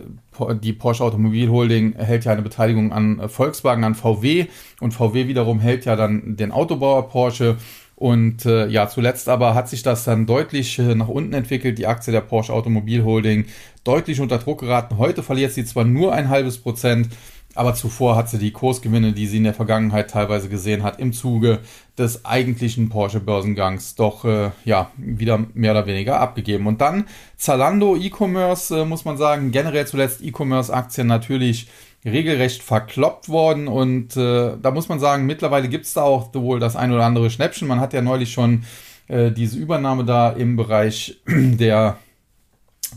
die 0.62 0.74
Porsche 0.74 1.04
Automobil 1.04 1.50
Holding 1.50 1.94
hält 1.96 2.26
ja 2.26 2.32
eine 2.32 2.42
Beteiligung 2.42 2.92
an 2.92 3.30
Volkswagen, 3.30 3.84
an 3.84 3.94
VW 3.94 4.48
und 4.80 4.94
VW 4.94 5.28
wiederum 5.28 5.60
hält 5.60 5.86
ja 5.86 5.96
dann 5.96 6.36
den 6.36 6.52
Autobauer 6.52 7.08
Porsche. 7.10 7.58
Und 7.96 8.46
äh, 8.46 8.68
ja, 8.68 8.90
zuletzt 8.90 9.30
aber 9.30 9.54
hat 9.54 9.70
sich 9.70 9.84
das 9.84 10.04
dann 10.04 10.26
deutlich 10.26 10.80
äh, 10.80 10.96
nach 10.96 11.08
unten 11.08 11.34
entwickelt, 11.34 11.78
die 11.78 11.86
Aktie 11.86 12.12
der 12.12 12.22
Porsche 12.22 12.52
Automobil 12.52 13.04
Holding 13.04 13.46
deutlich 13.84 14.20
unter 14.20 14.40
Druck 14.40 14.62
geraten. 14.62 14.98
Heute 14.98 15.22
verliert 15.22 15.52
sie 15.52 15.64
zwar 15.66 15.86
nur 15.86 16.14
ein 16.14 16.30
halbes 16.30 16.58
Prozent, 16.58 17.10
aber 17.56 17.76
zuvor 17.76 18.16
hat 18.16 18.30
sie 18.30 18.40
die 18.40 18.52
Kursgewinne, 18.52 19.14
die 19.14 19.28
sie 19.28 19.38
in 19.38 19.44
der 19.44 19.54
Vergangenheit 19.54 20.10
teilweise 20.10 20.50
gesehen 20.50 20.84
hat, 20.84 21.00
im 21.00 21.14
Zuge 21.14 21.60
des 21.98 22.26
eigentlichen 22.26 22.90
Porsche-Börsengangs 22.90 23.96
doch 23.96 24.26
äh, 24.26 24.52
ja 24.66 24.92
wieder 24.98 25.46
mehr 25.54 25.72
oder 25.72 25.86
weniger 25.86 26.20
abgegeben. 26.20 26.66
Und 26.66 26.82
dann 26.82 27.06
Zalando 27.38 27.96
E-Commerce, 27.96 28.82
äh, 28.82 28.86
muss 28.86 29.06
man 29.06 29.18
sagen, 29.18 29.52
generell 29.52 29.86
zuletzt 29.86 30.24
E-Commerce-Aktien 30.24 31.06
natürlich 31.06 31.68
regelrecht 32.04 32.64
verkloppt 32.64 33.30
worden. 33.30 33.68
Und 33.68 34.18
äh, 34.18 34.58
da 34.60 34.72
muss 34.72 34.90
man 34.90 35.00
sagen, 35.00 35.26
mittlerweile 35.26 35.70
gibt 35.70 35.86
es 35.86 35.94
da 35.94 36.02
auch 36.02 36.34
wohl 36.34 36.60
das 36.60 36.76
ein 36.76 36.92
oder 36.92 37.06
andere 37.06 37.30
Schnäppchen. 37.30 37.68
Man 37.68 37.80
hat 37.80 37.94
ja 37.94 38.02
neulich 38.02 38.34
schon 38.34 38.64
äh, 39.08 39.32
diese 39.32 39.60
Übernahme 39.60 40.06
da 40.06 40.32
im 40.32 40.56
Bereich 40.56 41.22
der, 41.28 41.98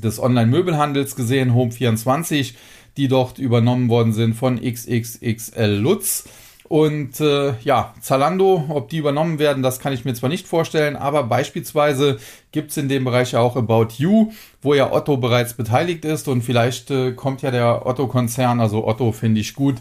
des 0.02 0.18
Online-Möbelhandels 0.18 1.14
gesehen, 1.14 1.52
Home24 1.52 2.54
die 2.96 3.08
dort 3.08 3.38
übernommen 3.38 3.88
worden 3.88 4.12
sind 4.12 4.34
von 4.34 4.60
XXXL 4.60 5.78
Lutz. 5.80 6.24
Und 6.68 7.20
äh, 7.20 7.54
ja, 7.62 7.94
Zalando, 8.00 8.64
ob 8.68 8.88
die 8.88 8.96
übernommen 8.96 9.38
werden, 9.38 9.62
das 9.62 9.78
kann 9.78 9.92
ich 9.92 10.04
mir 10.04 10.14
zwar 10.14 10.28
nicht 10.28 10.48
vorstellen, 10.48 10.96
aber 10.96 11.22
beispielsweise 11.22 12.18
gibt 12.50 12.72
es 12.72 12.76
in 12.76 12.88
dem 12.88 13.04
Bereich 13.04 13.32
ja 13.32 13.40
auch 13.40 13.54
About 13.54 13.88
You, 13.98 14.32
wo 14.62 14.74
ja 14.74 14.92
Otto 14.92 15.16
bereits 15.16 15.54
beteiligt 15.54 16.04
ist 16.04 16.26
und 16.26 16.42
vielleicht 16.42 16.90
äh, 16.90 17.12
kommt 17.12 17.42
ja 17.42 17.52
der 17.52 17.86
Otto-Konzern, 17.86 18.58
also 18.58 18.84
Otto 18.84 19.12
finde 19.12 19.40
ich 19.40 19.54
gut, 19.54 19.76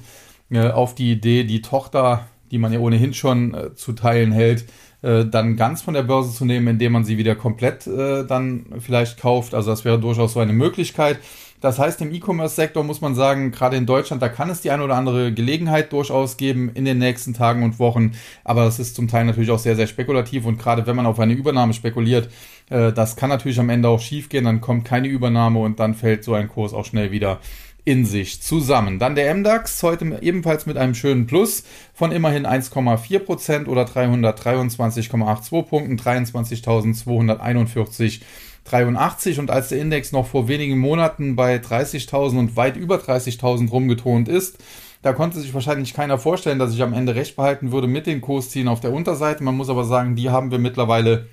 äh, 0.52 0.70
auf 0.70 0.94
die 0.94 1.12
Idee, 1.12 1.44
die 1.44 1.64
Tochter, 1.64 2.28
die 2.52 2.60
man 2.60 2.72
ja 2.72 2.80
ohnehin 2.80 3.16
schon 3.16 3.56
äh, 3.56 3.74
zu 3.74 3.94
teilen 3.94 4.32
hält, 4.32 4.66
äh, 5.02 5.26
dann 5.26 5.56
ganz 5.56 5.82
von 5.82 5.96
der 5.96 6.04
Börse 6.04 6.36
zu 6.36 6.46
nehmen, 6.46 6.68
indem 6.68 6.92
man 6.92 7.04
sie 7.04 7.18
wieder 7.18 7.36
komplett 7.36 7.88
äh, 7.88 8.26
dann 8.26 8.66
vielleicht 8.80 9.20
kauft. 9.20 9.56
Also 9.56 9.72
das 9.72 9.86
wäre 9.86 10.00
durchaus 10.00 10.34
so 10.34 10.40
eine 10.40 10.54
Möglichkeit. 10.54 11.20
Das 11.62 11.80
heißt, 11.80 12.02
im 12.02 12.14
E-Commerce-Sektor 12.14 12.84
muss 12.84 13.02
man 13.02 13.16
sagen, 13.16 13.52
gerade 13.52 13.78
in 13.78 13.86
Deutschland, 13.86 14.22
da 14.22 14.30
kann 14.30 14.50
es 14.50 14.62
die 14.62 14.72
eine 14.72 14.84
oder 14.84 14.96
andere 14.96 15.34
Gelegenheit 15.34 15.94
durchaus 15.94 16.38
geben 16.38 16.70
in 16.74 16.86
den 16.86 16.98
nächsten 16.98 17.34
Tagen 17.34 17.64
und 17.64 17.80
Wochen. 17.80 18.12
Aber 18.44 18.66
das 18.66 18.80
ist 18.80 18.96
zum 18.96 19.08
Teil 19.08 19.26
natürlich 19.26 19.52
auch 19.52 19.60
sehr, 19.60 19.76
sehr 19.76 19.88
spekulativ. 19.88 20.46
Und 20.46 20.60
gerade 20.60 20.86
wenn 20.86 20.96
man 20.96 21.06
auf 21.06 21.20
eine 21.20 21.34
Übernahme 21.34 21.74
spekuliert, 21.74 22.30
äh, 22.70 22.92
das 22.92 23.16
kann 23.16 23.30
natürlich 23.30 23.60
am 23.60 23.70
Ende 23.70 23.90
auch 23.90 24.02
schiefgehen. 24.02 24.46
Dann 24.46 24.62
kommt 24.62 24.86
keine 24.86 25.08
Übernahme 25.08 25.60
und 25.60 25.80
dann 25.80 25.96
fällt 25.96 26.24
so 26.24 26.34
ein 26.34 26.50
Kurs 26.50 26.74
auch 26.74 26.86
schnell 26.86 27.12
wieder 27.12 27.40
in 27.86 28.04
sich 28.04 28.42
zusammen. 28.42 28.98
Dann 28.98 29.16
der 29.16 29.34
MDAX 29.34 29.82
heute 29.84 30.18
ebenfalls 30.22 30.66
mit 30.66 30.76
einem 30.76 30.96
schönen 30.96 31.28
Plus 31.28 31.64
von 31.94 32.12
immerhin 32.12 32.48
1,4% 32.48 33.68
oder 33.68 33.86
323,82 33.86 35.62
Punkten, 35.62 35.98
23.241 35.98 38.22
83 38.66 39.40
und 39.40 39.50
als 39.50 39.70
der 39.70 39.80
Index 39.80 40.12
noch 40.12 40.28
vor 40.28 40.48
wenigen 40.48 40.78
Monaten 40.78 41.36
bei 41.36 41.56
30.000 41.56 42.38
und 42.38 42.56
weit 42.56 42.78
über 42.78 42.98
30.000 42.98 43.70
rumgetont 43.70 44.28
ist, 44.28 44.58
da 45.02 45.14
konnte 45.14 45.40
sich 45.40 45.54
wahrscheinlich 45.54 45.94
keiner 45.94 46.18
vorstellen, 46.18 46.58
dass 46.58 46.74
ich 46.74 46.82
am 46.82 46.94
Ende 46.94 47.14
recht 47.16 47.36
behalten 47.36 47.72
würde 47.72 47.88
mit 47.88 48.08
den 48.08 48.22
Kurszielen 48.22 48.68
auf 48.68 48.80
der 48.80 48.92
Unterseite. 48.92 49.44
Man 49.44 49.56
muss 49.56 49.70
aber 49.70 49.84
sagen, 49.86 50.16
die 50.16 50.32
haben 50.32 50.50
wir 50.50 50.58
mittlerweile 50.58 51.28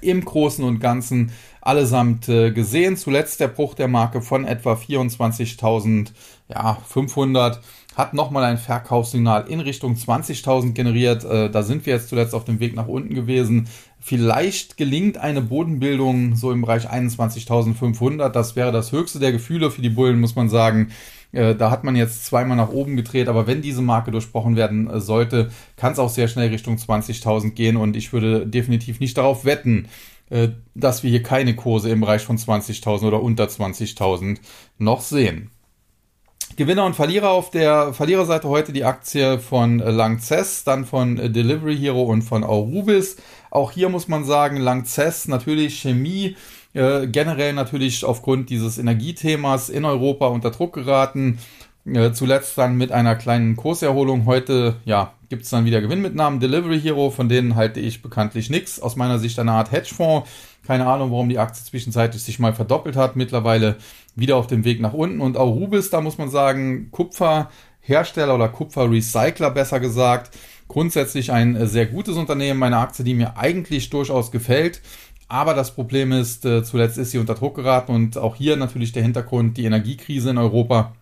im 0.00 0.24
Großen 0.24 0.64
und 0.64 0.80
Ganzen 0.80 1.30
allesamt 1.60 2.28
äh, 2.28 2.50
gesehen. 2.50 2.96
Zuletzt 2.96 3.38
der 3.38 3.48
Bruch 3.48 3.74
der 3.74 3.88
Marke 3.88 4.20
von 4.20 4.44
etwa 4.44 4.72
24.500 4.72 6.12
ja, 6.48 6.78
hat 7.94 8.14
nochmal 8.14 8.44
ein 8.44 8.58
Verkaufssignal 8.58 9.46
in 9.48 9.60
Richtung 9.60 9.94
20.000 9.94 10.72
generiert. 10.72 11.24
Äh, 11.24 11.50
da 11.50 11.62
sind 11.62 11.84
wir 11.86 11.94
jetzt 11.94 12.08
zuletzt 12.08 12.34
auf 12.34 12.44
dem 12.44 12.60
Weg 12.60 12.74
nach 12.74 12.88
unten 12.88 13.14
gewesen. 13.14 13.68
Vielleicht 14.00 14.76
gelingt 14.76 15.18
eine 15.18 15.42
Bodenbildung 15.42 16.34
so 16.34 16.52
im 16.52 16.62
Bereich 16.62 16.90
21.500. 16.90 18.30
Das 18.30 18.56
wäre 18.56 18.72
das 18.72 18.92
höchste 18.92 19.18
der 19.18 19.32
Gefühle 19.32 19.70
für 19.70 19.82
die 19.82 19.90
Bullen, 19.90 20.20
muss 20.20 20.34
man 20.34 20.48
sagen. 20.48 20.90
Äh, 21.32 21.54
da 21.54 21.70
hat 21.70 21.84
man 21.84 21.96
jetzt 21.96 22.24
zweimal 22.24 22.56
nach 22.56 22.70
oben 22.70 22.96
gedreht, 22.96 23.28
aber 23.28 23.46
wenn 23.46 23.62
diese 23.62 23.82
Marke 23.82 24.10
durchbrochen 24.10 24.56
werden 24.56 24.88
äh, 24.88 25.00
sollte, 25.00 25.50
kann 25.76 25.92
es 25.92 25.98
auch 25.98 26.10
sehr 26.10 26.28
schnell 26.28 26.48
Richtung 26.48 26.76
20.000 26.76 27.50
gehen 27.50 27.76
und 27.76 27.96
ich 27.96 28.12
würde 28.12 28.46
definitiv 28.46 29.00
nicht 29.00 29.16
darauf 29.18 29.44
wetten, 29.44 29.88
dass 30.74 31.02
wir 31.02 31.10
hier 31.10 31.22
keine 31.22 31.54
Kurse 31.54 31.90
im 31.90 32.00
Bereich 32.00 32.22
von 32.22 32.38
20.000 32.38 33.06
oder 33.06 33.22
unter 33.22 33.44
20.000 33.44 34.38
noch 34.78 35.02
sehen. 35.02 35.50
Gewinner 36.56 36.84
und 36.84 36.94
Verlierer 36.94 37.30
auf 37.30 37.50
der 37.50 37.92
Verliererseite 37.92 38.48
heute 38.48 38.72
die 38.72 38.84
Aktie 38.84 39.38
von 39.38 39.78
Langzess, 39.78 40.64
dann 40.64 40.84
von 40.84 41.16
Delivery 41.16 41.76
Hero 41.76 42.02
und 42.02 42.22
von 42.22 42.44
Aurubis. 42.44 43.16
Auch 43.50 43.72
hier 43.72 43.88
muss 43.88 44.08
man 44.08 44.24
sagen, 44.24 44.56
Langzess 44.58 45.28
natürlich 45.28 45.80
Chemie 45.80 46.36
äh, 46.74 47.06
generell 47.06 47.52
natürlich 47.52 48.04
aufgrund 48.04 48.50
dieses 48.50 48.78
Energiethemas 48.78 49.68
in 49.68 49.84
Europa 49.84 50.26
unter 50.28 50.50
Druck 50.50 50.74
geraten. 50.74 51.38
Äh, 51.84 52.12
zuletzt 52.12 52.56
dann 52.58 52.76
mit 52.76 52.92
einer 52.92 53.16
kleinen 53.16 53.56
Kurserholung. 53.56 54.26
Heute 54.26 54.76
ja, 54.84 55.12
gibt 55.32 55.44
es 55.44 55.50
dann 55.50 55.64
wieder 55.64 55.80
Gewinnmitnahmen. 55.80 56.40
Delivery 56.40 56.78
Hero, 56.78 57.08
von 57.08 57.30
denen 57.30 57.56
halte 57.56 57.80
ich 57.80 58.02
bekanntlich 58.02 58.50
nichts. 58.50 58.78
Aus 58.78 58.96
meiner 58.96 59.18
Sicht 59.18 59.38
eine 59.38 59.52
Art 59.52 59.72
Hedgefonds. 59.72 60.28
Keine 60.66 60.86
Ahnung, 60.86 61.10
warum 61.10 61.30
die 61.30 61.38
Aktie 61.38 61.64
zwischenzeitlich 61.64 62.22
sich 62.22 62.38
mal 62.38 62.52
verdoppelt 62.52 62.96
hat. 62.96 63.16
Mittlerweile 63.16 63.76
wieder 64.14 64.36
auf 64.36 64.46
dem 64.46 64.66
Weg 64.66 64.82
nach 64.82 64.92
unten. 64.92 65.22
Und 65.22 65.38
auch 65.38 65.54
Rubis, 65.54 65.88
da 65.88 66.02
muss 66.02 66.18
man 66.18 66.28
sagen, 66.28 66.90
Kupferhersteller 66.90 68.34
oder 68.34 68.50
Kupferrecycler 68.50 69.50
besser 69.52 69.80
gesagt. 69.80 70.36
Grundsätzlich 70.68 71.32
ein 71.32 71.66
sehr 71.66 71.86
gutes 71.86 72.18
Unternehmen, 72.18 72.60
meine 72.60 72.76
Aktie, 72.76 73.02
die 73.02 73.14
mir 73.14 73.38
eigentlich 73.38 73.88
durchaus 73.88 74.30
gefällt. 74.30 74.82
Aber 75.28 75.54
das 75.54 75.74
Problem 75.74 76.12
ist, 76.12 76.44
äh, 76.44 76.62
zuletzt 76.62 76.98
ist 76.98 77.12
sie 77.12 77.18
unter 77.18 77.36
Druck 77.36 77.54
geraten 77.54 77.94
und 77.94 78.18
auch 78.18 78.34
hier 78.36 78.56
natürlich 78.56 78.92
der 78.92 79.02
Hintergrund 79.02 79.56
die 79.56 79.64
Energiekrise 79.64 80.28
in 80.28 80.36
Europa. 80.36 80.92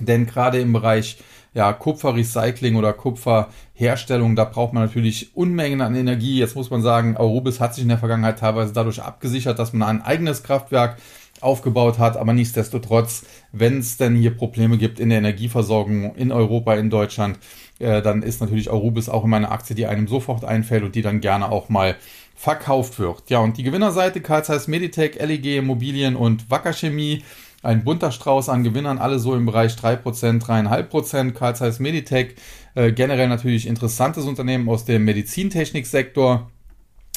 Denn 0.00 0.26
gerade 0.26 0.60
im 0.60 0.74
Bereich 0.74 1.16
ja, 1.54 1.72
Kupferrecycling 1.72 2.74
oder 2.74 2.92
Kupferherstellung, 2.92 4.34
da 4.34 4.44
braucht 4.44 4.72
man 4.72 4.82
natürlich 4.82 5.36
Unmengen 5.36 5.80
an 5.80 5.94
Energie. 5.94 6.38
Jetzt 6.38 6.56
muss 6.56 6.70
man 6.70 6.82
sagen, 6.82 7.16
Aurubis 7.16 7.60
hat 7.60 7.74
sich 7.74 7.82
in 7.82 7.88
der 7.88 7.98
Vergangenheit 7.98 8.40
teilweise 8.40 8.72
dadurch 8.72 9.00
abgesichert, 9.00 9.58
dass 9.58 9.72
man 9.72 9.88
ein 9.88 10.02
eigenes 10.02 10.42
Kraftwerk 10.42 10.96
aufgebaut 11.40 11.98
hat. 11.98 12.16
Aber 12.16 12.32
nichtsdestotrotz, 12.32 13.24
wenn 13.52 13.78
es 13.78 13.96
denn 13.96 14.16
hier 14.16 14.36
Probleme 14.36 14.78
gibt 14.78 14.98
in 14.98 15.10
der 15.10 15.18
Energieversorgung 15.18 16.16
in 16.16 16.32
Europa, 16.32 16.74
in 16.74 16.90
Deutschland, 16.90 17.38
äh, 17.78 18.02
dann 18.02 18.22
ist 18.22 18.40
natürlich 18.40 18.70
Aurubis 18.70 19.08
auch 19.08 19.24
immer 19.24 19.36
eine 19.36 19.50
Aktie, 19.50 19.76
die 19.76 19.86
einem 19.86 20.08
sofort 20.08 20.44
einfällt 20.44 20.82
und 20.82 20.96
die 20.96 21.02
dann 21.02 21.20
gerne 21.20 21.50
auch 21.50 21.68
mal 21.68 21.96
verkauft 22.34 22.98
wird. 22.98 23.30
Ja, 23.30 23.38
und 23.38 23.58
die 23.58 23.62
Gewinnerseite, 23.62 24.20
Karl 24.20 24.44
Zeiss 24.44 24.66
Meditech, 24.66 25.20
LEG 25.20 25.58
Immobilien 25.58 26.16
und 26.16 26.50
Wacker 26.50 26.72
Chemie. 26.72 27.22
Ein 27.64 27.82
bunter 27.82 28.12
Strauß 28.12 28.50
an 28.50 28.62
Gewinnern, 28.62 28.98
alle 28.98 29.18
so 29.18 29.34
im 29.34 29.46
Bereich 29.46 29.72
3%, 29.72 30.02
3,5%. 30.42 31.32
Karl 31.32 31.56
Zeiss 31.56 31.80
Meditech, 31.80 32.34
äh, 32.74 32.92
generell 32.92 33.28
natürlich 33.28 33.66
interessantes 33.66 34.26
Unternehmen 34.26 34.68
aus 34.68 34.84
dem 34.84 35.06
Medizintechniksektor 35.06 36.50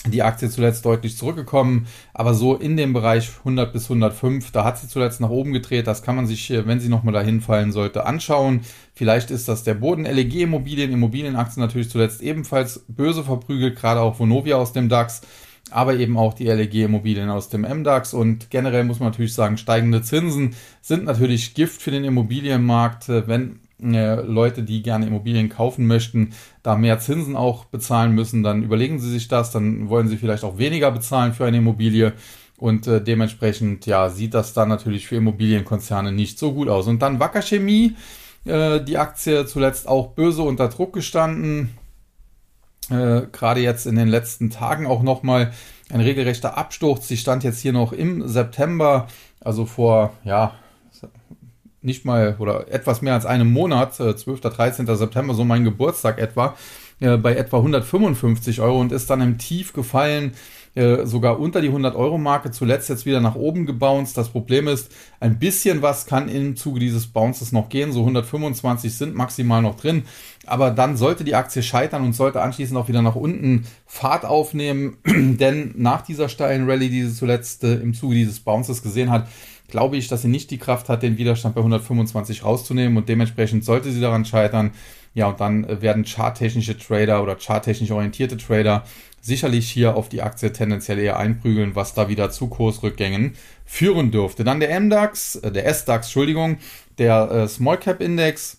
die 0.06 0.24
Aktie 0.24 0.50
zuletzt 0.50 0.86
deutlich 0.86 1.18
zurückgekommen, 1.18 1.88
aber 2.13 2.34
so 2.34 2.56
in 2.56 2.77
dem 2.77 2.94
Bereich 2.94 3.30
100 3.39 3.74
bis 3.74 3.86
105, 3.86 4.51
da 4.51 4.63
hat 4.63 4.77
sie 4.77 4.88
zuletzt 4.88 5.20
nach 5.20 5.30
oben 5.30 5.51
gedreht. 5.51 5.86
Das 5.86 6.01
kann 6.01 6.16
man 6.16 6.27
sich, 6.27 6.50
äh, 6.50 6.66
wenn 6.66 6.80
sie 6.80 6.88
nochmal 6.88 7.13
dahin 7.13 7.42
fallen 7.42 7.74
sollte, 7.74 8.06
anschauen. 8.06 8.62
Vielleicht 8.94 9.32
ist 9.32 9.50
das 9.50 9.63
der 9.63 9.74
Boden. 9.74 10.06
LEG 10.06 10.36
Immobilien, 10.36 10.94
Immobilienaktien 10.94 11.62
natürlich 11.62 11.89
zuletzt 11.89 12.22
ebenfalls 12.22 12.86
böse 12.88 13.25
verprügelt, 13.25 13.75
gerade 13.75 14.00
auch 14.00 14.18
Vonovia 14.18 14.56
aus 14.56 14.72
dem 14.72 14.88
DAX, 14.88 15.22
aber 15.71 15.95
eben 15.95 16.17
auch 16.17 16.33
die 16.33 16.45
LEG 16.45 16.75
Immobilien 16.86 17.29
aus 17.29 17.50
dem 17.50 17.62
MDAX. 17.62 18.13
Und 18.13 18.50
generell 18.50 18.83
muss 18.83 19.00
man 19.00 19.09
natürlich 19.09 19.33
sagen, 19.33 19.57
steigende 19.57 20.01
Zinsen 20.01 20.55
sind 20.81 21.05
natürlich 21.05 21.53
Gift 21.53 21.81
für 21.81 21.91
den 21.91 22.03
Immobilienmarkt, 22.03 23.09
wenn 23.09 23.59
äh, 23.81 24.15
Leute, 24.21 24.63
die 24.63 24.81
gerne 24.81 25.05
Immobilien 25.07 25.50
kaufen 25.50 25.86
möchten, 25.86 26.33
da 26.63 26.75
mehr 26.75 27.00
Zinsen 27.00 27.36
auch 27.36 27.65
bezahlen 27.65 28.13
müssen, 28.13 28.41
dann 28.43 28.63
überlegen 28.63 29.00
sie 29.00 29.09
sich 29.09 29.27
das, 29.27 29.51
dann 29.51 29.89
wollen 29.89 30.07
sie 30.07 30.17
vielleicht 30.17 30.43
auch 30.43 30.57
weniger 30.57 30.91
bezahlen 30.91 31.33
für 31.33 31.45
eine 31.45 31.57
Immobilie. 31.57 32.13
Und 32.57 32.88
äh, 32.88 33.03
dementsprechend 33.03 33.86
ja 33.86 34.09
sieht 34.09 34.33
das 34.33 34.53
dann 34.53 34.69
natürlich 34.69 35.05
für 35.05 35.17
Immobilienkonzerne 35.17 36.12
nicht 36.12 36.39
so 36.39 36.53
gut 36.53 36.69
aus. 36.69 36.88
Und 36.88 37.03
dann 37.03 37.19
Wacker 37.19 37.43
Chemie, 37.43 37.95
äh, 38.45 38.81
die 38.81 38.97
Aktie 38.97 39.45
zuletzt 39.45 39.88
auch 39.88 40.13
böse 40.13 40.41
unter 40.41 40.69
Druck 40.69 40.93
gestanden, 40.93 41.69
äh, 42.89 43.27
gerade 43.32 43.62
jetzt 43.62 43.86
in 43.86 43.96
den 43.96 44.08
letzten 44.08 44.50
Tagen 44.50 44.88
auch 44.88 45.03
nochmal 45.03 45.51
ein 45.89 46.01
regelrechter 46.01 46.58
Absturz. 46.58 47.08
Sie 47.08 47.17
stand 47.17 47.44
jetzt 47.44 47.60
hier 47.60 47.74
noch 47.74 47.94
im 47.94 48.27
September, 48.27 49.08
also 49.41 49.65
vor 49.65 50.13
ja 50.24 50.53
nicht 51.82 52.06
mal 52.06 52.36
oder 52.39 52.72
etwas 52.72 53.01
mehr 53.01 53.13
als 53.13 53.25
einem 53.25 53.51
Monat, 53.51 54.00
äh, 54.00 54.15
12. 54.15 54.41
13. 54.41 54.96
September, 54.96 55.34
so 55.34 55.44
mein 55.44 55.63
Geburtstag 55.63 56.20
etwa, 56.20 56.56
äh, 57.00 57.17
bei 57.17 57.36
etwa 57.36 57.58
155 57.58 58.62
Euro 58.62 58.79
und 58.79 58.91
ist 58.91 59.10
dann 59.10 59.22
im 59.22 59.38
Tief 59.38 59.74
gefallen, 59.74 60.34
äh, 60.77 61.07
sogar 61.07 61.39
unter 61.39 61.60
die 61.60 61.72
100-Euro-Marke, 61.72 62.51
zuletzt 62.51 62.88
jetzt 62.89 63.07
wieder 63.07 63.19
nach 63.19 63.36
oben 63.36 63.65
gebounced. 63.65 64.15
Das 64.15 64.29
Problem 64.29 64.67
ist, 64.67 64.91
ein 65.19 65.39
bisschen 65.39 65.81
was 65.81 66.05
kann 66.05 66.29
im 66.29 66.55
Zuge 66.55 66.79
dieses 66.79 67.07
Bounces 67.07 67.51
noch 67.51 67.69
gehen, 67.69 67.91
so 67.91 68.01
125 68.01 68.93
sind 68.93 69.15
maximal 69.15 69.63
noch 69.63 69.75
drin, 69.75 70.03
aber 70.46 70.69
dann 70.69 70.96
sollte 70.96 71.24
die 71.24 71.34
Aktie 71.34 71.63
scheitern 71.63 72.03
und 72.03 72.13
sollte 72.13 72.41
anschließend 72.41 72.77
auch 72.77 72.88
wieder 72.88 73.01
nach 73.01 73.15
unten 73.15 73.65
Fahrt 73.88 74.24
aufnehmen, 74.24 74.98
denn 75.05 75.74
nach 75.77 76.03
dieser 76.03 76.29
steilen 76.29 76.69
Rallye, 76.69 76.89
die 76.89 77.03
sie 77.03 77.15
zuletzt 77.15 77.63
äh, 77.63 77.75
im 77.75 77.96
Zuge 77.96 78.13
dieses 78.13 78.39
Bounces 78.39 78.84
gesehen 78.84 79.10
hat, 79.10 79.27
glaube 79.67 79.98
ich, 79.98 80.07
dass 80.07 80.22
sie 80.22 80.27
nicht 80.27 80.51
die 80.51 80.57
Kraft 80.57 80.89
hat, 80.89 81.03
den 81.03 81.17
Widerstand 81.17 81.55
bei 81.55 81.62
125 81.62 82.43
rauszunehmen 82.43 82.98
und 82.98 83.10
dementsprechend 83.10 83.65
sollte 83.65 83.91
sie 83.91 84.01
daran 84.01 84.25
scheitern. 84.25 84.72
Ja, 85.13 85.27
und 85.27 85.39
dann 85.39 85.63
äh, 85.63 85.81
werden 85.81 86.05
charttechnische 86.05 86.77
Trader 86.77 87.24
oder 87.24 87.36
charttechnisch 87.36 87.89
orientierte 87.91 88.38
Trader 88.38 88.84
sicherlich 89.21 89.69
hier 89.69 89.95
auf 89.95 90.09
die 90.09 90.21
Aktie 90.21 90.51
tendenziell 90.53 91.00
eher 91.00 91.17
einprügeln, 91.17 91.75
was 91.75 91.93
da 91.93 92.09
wieder 92.09 92.29
zu 92.29 92.47
Kursrückgängen 92.47 93.36
führen 93.65 94.12
dürfte. 94.12 94.43
Dann 94.43 94.59
der 94.59 94.79
MDAX, 94.79 95.36
äh, 95.36 95.51
der 95.51 95.65
SDAX, 95.74 96.07
Entschuldigung, 96.07 96.57
der 96.97 97.31
äh, 97.31 97.47
Small 97.47 97.77
Cap 97.77 98.01
Index. 98.01 98.57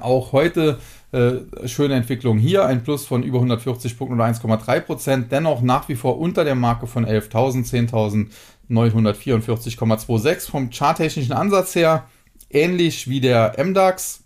Auch 0.00 0.32
heute 0.32 0.78
äh, 1.12 1.68
schöne 1.68 1.94
Entwicklung 1.94 2.38
hier, 2.38 2.64
ein 2.64 2.82
Plus 2.82 3.04
von 3.04 3.22
über 3.22 3.38
140 3.38 3.98
Punkten 3.98 4.14
oder 4.14 4.24
1,3 4.24 4.80
Prozent, 4.80 5.32
dennoch 5.32 5.60
nach 5.60 5.88
wie 5.88 5.96
vor 5.96 6.18
unter 6.18 6.44
der 6.44 6.54
Marke 6.54 6.86
von 6.86 7.04
11.000, 7.04 7.68
10.000 7.90 8.28
944,26 8.70 10.50
vom 10.50 10.70
charttechnischen 10.70 11.32
Ansatz 11.32 11.74
her 11.74 12.08
ähnlich 12.50 13.08
wie 13.08 13.20
der 13.20 13.54
MDAX. 13.62 14.20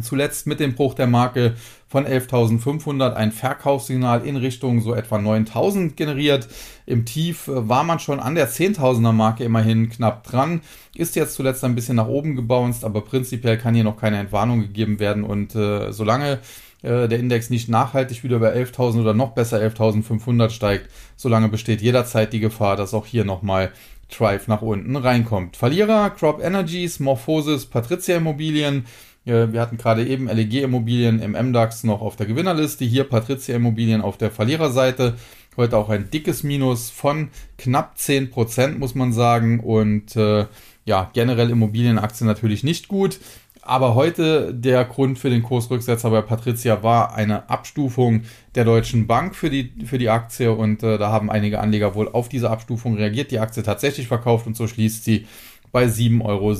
Zuletzt 0.00 0.46
mit 0.46 0.58
dem 0.58 0.74
Bruch 0.74 0.94
der 0.94 1.06
Marke 1.06 1.54
von 1.92 2.06
11.500 2.06 3.12
ein 3.12 3.32
Verkaufssignal 3.32 4.24
in 4.24 4.36
Richtung 4.36 4.80
so 4.80 4.94
etwa 4.94 5.16
9.000 5.16 5.94
generiert. 5.94 6.48
Im 6.86 7.04
Tief 7.04 7.48
äh, 7.48 7.68
war 7.68 7.84
man 7.84 7.98
schon 7.98 8.18
an 8.18 8.34
der 8.34 8.48
10.000er 8.48 9.12
Marke 9.12 9.44
immerhin 9.44 9.90
knapp 9.90 10.24
dran. 10.24 10.62
Ist 10.94 11.16
jetzt 11.16 11.34
zuletzt 11.34 11.62
ein 11.64 11.74
bisschen 11.74 11.96
nach 11.96 12.08
oben 12.08 12.34
gebounced, 12.34 12.82
aber 12.82 13.02
prinzipiell 13.02 13.58
kann 13.58 13.74
hier 13.74 13.84
noch 13.84 13.98
keine 13.98 14.18
Entwarnung 14.18 14.60
gegeben 14.60 15.00
werden. 15.00 15.22
Und 15.22 15.54
äh, 15.54 15.92
solange 15.92 16.38
äh, 16.80 17.08
der 17.08 17.18
Index 17.18 17.50
nicht 17.50 17.68
nachhaltig 17.68 18.24
wieder 18.24 18.38
bei 18.38 18.54
11.000 18.56 19.02
oder 19.02 19.12
noch 19.12 19.32
besser 19.32 19.58
11.500 19.58 20.48
steigt, 20.48 20.88
solange 21.16 21.50
besteht 21.50 21.82
jederzeit 21.82 22.32
die 22.32 22.40
Gefahr, 22.40 22.76
dass 22.76 22.94
auch 22.94 23.04
hier 23.04 23.26
nochmal 23.26 23.70
Drive 24.08 24.48
nach 24.48 24.62
unten 24.62 24.96
reinkommt. 24.96 25.58
Verlierer, 25.58 26.08
Crop 26.08 26.42
Energies, 26.42 27.00
Morphosis, 27.00 27.66
Patricia 27.66 28.16
Immobilien. 28.16 28.86
Äh, 29.24 29.52
wir 29.52 29.60
hatten 29.60 29.76
gerade 29.76 30.06
eben 30.06 30.28
LEG 30.28 30.62
Immobilien 30.62 31.20
im 31.20 31.32
MDAX 31.32 31.84
noch 31.84 32.00
auf 32.00 32.16
der 32.16 32.26
Gewinnerliste. 32.26 32.84
Hier 32.84 33.04
Patricia 33.04 33.54
Immobilien 33.54 34.00
auf 34.00 34.16
der 34.16 34.30
Verliererseite. 34.30 35.14
Heute 35.56 35.76
auch 35.76 35.90
ein 35.90 36.10
dickes 36.10 36.42
Minus 36.42 36.90
von 36.90 37.28
knapp 37.58 37.96
10%, 37.96 38.78
muss 38.78 38.94
man 38.94 39.12
sagen. 39.12 39.60
Und 39.60 40.16
äh, 40.16 40.46
ja, 40.84 41.10
generell 41.12 41.50
Immobilienaktien 41.50 42.26
natürlich 42.26 42.64
nicht 42.64 42.88
gut. 42.88 43.18
Aber 43.64 43.94
heute 43.94 44.52
der 44.52 44.84
Grund 44.84 45.20
für 45.20 45.30
den 45.30 45.44
Kursrücksetzer 45.44 46.10
bei 46.10 46.20
Patricia 46.20 46.82
war 46.82 47.14
eine 47.14 47.48
Abstufung 47.48 48.22
der 48.56 48.64
Deutschen 48.64 49.06
Bank 49.06 49.36
für 49.36 49.50
die, 49.50 49.72
für 49.86 49.98
die 49.98 50.08
Aktie 50.08 50.52
und 50.52 50.82
äh, 50.82 50.98
da 50.98 51.12
haben 51.12 51.30
einige 51.30 51.60
Anleger 51.60 51.94
wohl 51.94 52.08
auf 52.08 52.28
diese 52.28 52.50
Abstufung 52.50 52.96
reagiert, 52.96 53.30
die 53.30 53.38
Aktie 53.38 53.62
tatsächlich 53.62 54.08
verkauft 54.08 54.48
und 54.48 54.56
so 54.56 54.66
schließt 54.66 55.04
sie 55.04 55.28
bei 55.70 55.84
7,77 55.84 56.22
Euro. 56.24 56.52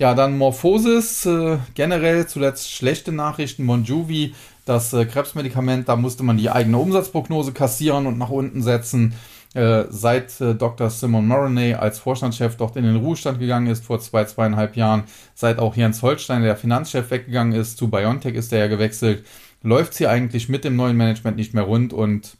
Ja, 0.00 0.14
dann 0.14 0.38
Morphosis, 0.38 1.26
äh, 1.26 1.58
generell 1.74 2.26
zuletzt 2.26 2.72
schlechte 2.72 3.12
Nachrichten. 3.12 3.66
Monjuvi, 3.66 4.34
das 4.64 4.94
äh, 4.94 5.04
Krebsmedikament, 5.04 5.90
da 5.90 5.96
musste 5.96 6.22
man 6.22 6.38
die 6.38 6.48
eigene 6.48 6.78
Umsatzprognose 6.78 7.52
kassieren 7.52 8.06
und 8.06 8.16
nach 8.16 8.30
unten 8.30 8.62
setzen. 8.62 9.12
Äh, 9.52 9.84
seit 9.90 10.40
äh, 10.40 10.54
Dr. 10.54 10.88
Simon 10.88 11.28
Moroney 11.28 11.74
als 11.74 11.98
Vorstandschef 11.98 12.56
dort 12.56 12.76
in 12.76 12.84
den 12.84 12.96
Ruhestand 12.96 13.40
gegangen 13.40 13.66
ist 13.66 13.84
vor 13.84 14.00
zwei, 14.00 14.24
zweieinhalb 14.24 14.74
Jahren, 14.74 15.02
seit 15.34 15.58
auch 15.58 15.76
Jens 15.76 16.00
Holstein, 16.00 16.44
der 16.44 16.56
Finanzchef, 16.56 17.10
weggegangen 17.10 17.52
ist, 17.52 17.76
zu 17.76 17.90
BioNTech 17.90 18.36
ist 18.36 18.54
er 18.54 18.60
ja 18.60 18.66
gewechselt, 18.68 19.26
läuft 19.62 19.92
sie 19.92 20.06
eigentlich 20.06 20.48
mit 20.48 20.64
dem 20.64 20.76
neuen 20.76 20.96
Management 20.96 21.36
nicht 21.36 21.52
mehr 21.52 21.64
rund 21.64 21.92
und 21.92 22.38